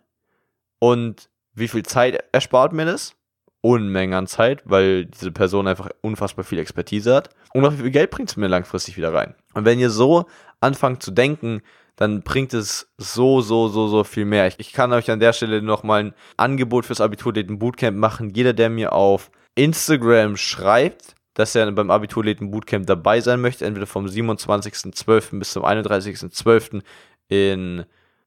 und 0.80 1.30
wie 1.54 1.68
viel 1.68 1.84
Zeit 1.84 2.24
erspart 2.32 2.72
mir 2.72 2.84
das? 2.84 3.14
Unmengen 3.61 4.14
an 4.14 4.26
Zeit, 4.26 4.62
weil 4.64 5.06
diese 5.06 5.32
Person 5.32 5.66
einfach 5.66 5.90
unfassbar 6.00 6.44
viel 6.44 6.58
Expertise 6.58 7.14
hat. 7.14 7.30
Und 7.52 7.64
auch 7.64 7.72
wie 7.72 7.82
viel 7.82 7.90
Geld 7.90 8.11
bringt 8.11 8.30
es 8.30 8.37
mir 8.37 8.46
langfristig 8.46 8.96
wieder 8.96 9.12
rein. 9.12 9.34
Und 9.54 9.64
wenn 9.64 9.80
ihr 9.80 9.90
so 9.90 10.26
anfangt 10.61 11.02
zu 11.02 11.11
denken, 11.11 11.62
dann 11.98 12.22
bringt 12.22 12.54
es 12.54 12.88
so, 12.96 13.40
so, 13.40 13.66
so, 13.66 13.88
so 13.88 14.04
viel 14.04 14.24
mehr. 14.24 14.46
Ich, 14.46 14.54
ich 14.58 14.72
kann 14.72 14.92
euch 14.92 15.11
an 15.11 15.18
der 15.18 15.32
Stelle 15.32 15.61
nochmal 15.61 16.04
ein 16.04 16.14
Angebot 16.37 16.87
fürs 16.87 17.00
Abiturläden 17.00 17.58
Bootcamp 17.58 17.98
machen. 17.98 18.30
Jeder, 18.30 18.52
der 18.52 18.70
mir 18.70 18.92
auf 18.92 19.32
Instagram 19.56 20.37
schreibt, 20.37 21.16
dass 21.34 21.56
er 21.56 21.72
beim 21.72 21.90
Abiturläden 21.90 22.52
Bootcamp 22.52 22.87
dabei 22.87 23.20
sein 23.20 23.40
möchte, 23.40 23.66
entweder 23.66 23.88
vom 23.88 24.06
27.12. 24.06 25.40
bis 25.40 25.52
zum 25.52 25.64
31.12. 25.64 26.82
in 27.26 27.84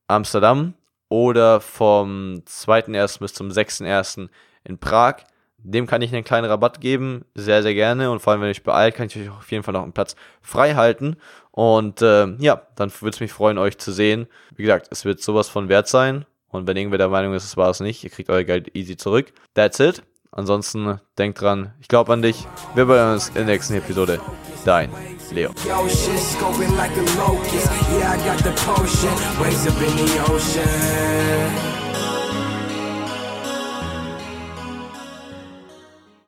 Amsterdam 0.08 0.74
oder 1.08 1.62
vom 1.62 2.44
2.1. 2.46 3.20
bis 3.20 3.34
zum 3.34 3.52
6.1. 3.52 4.28
in 4.66 4.80
Prag, 4.80 5.24
dem 5.64 5.88
kann 5.88 6.02
ich 6.02 6.14
einen 6.14 6.24
kleinen 6.24 6.48
Rabatt 6.48 6.82
geben, 6.82 7.26
sehr, 7.36 7.64
sehr 7.64 7.74
gerne. 7.74 8.12
Und 8.12 8.20
vor 8.20 8.32
allem, 8.32 8.42
wenn 8.42 8.48
ihr 8.50 8.52
euch 8.52 8.64
beeilt, 8.64 8.96
kann 8.96 9.08
ich 9.08 9.18
euch 9.18 9.30
auf 9.30 9.52
jeden 9.52 9.64
Fall 9.64 9.74
noch 9.74 9.84
einen 9.84 9.94
Platz 9.94 10.16
frei 10.42 10.76
halten. 10.76 11.18
Und 11.52 12.02
äh, 12.02 12.28
ja, 12.38 12.62
dann 12.76 12.92
würde 13.02 13.16
es 13.16 13.20
mich 13.20 13.32
freuen, 13.32 13.58
euch 13.58 13.78
zu 13.78 13.92
sehen. 13.92 14.28
Wie 14.56 14.64
gesagt, 14.64 14.88
es 14.92 15.06
wird 15.06 15.22
sowas 15.22 15.50
von 15.50 15.70
wert 15.70 15.88
sein. 15.88 16.26
Und 16.50 16.68
wenn 16.68 16.78
irgendwer 16.78 16.98
der 16.98 17.10
Meinung 17.10 17.34
ist, 17.34 17.46
es 17.46 17.58
war 17.58 17.70
es 17.70 17.80
nicht, 17.80 18.04
ihr 18.04 18.10
kriegt 18.10 18.30
euer 18.30 18.44
Geld 18.44 18.76
easy 18.76 18.98
zurück. 18.98 19.32
That's 19.54 19.80
it. 19.80 20.04
Ansonsten 20.34 21.00
denkt 21.18 21.42
dran, 21.42 21.74
ich 21.82 21.90
glaube 21.90 22.14
an 22.14 22.22
dich. 22.22 22.48
Wir 22.74 22.86
sehen 22.86 23.14
uns 23.14 23.28
in 23.30 23.34
der 23.36 23.46
nächsten 23.46 23.74
Episode. 23.74 24.20
Dein 24.64 24.90
Leo. 25.32 25.52
Yo. 25.68 25.88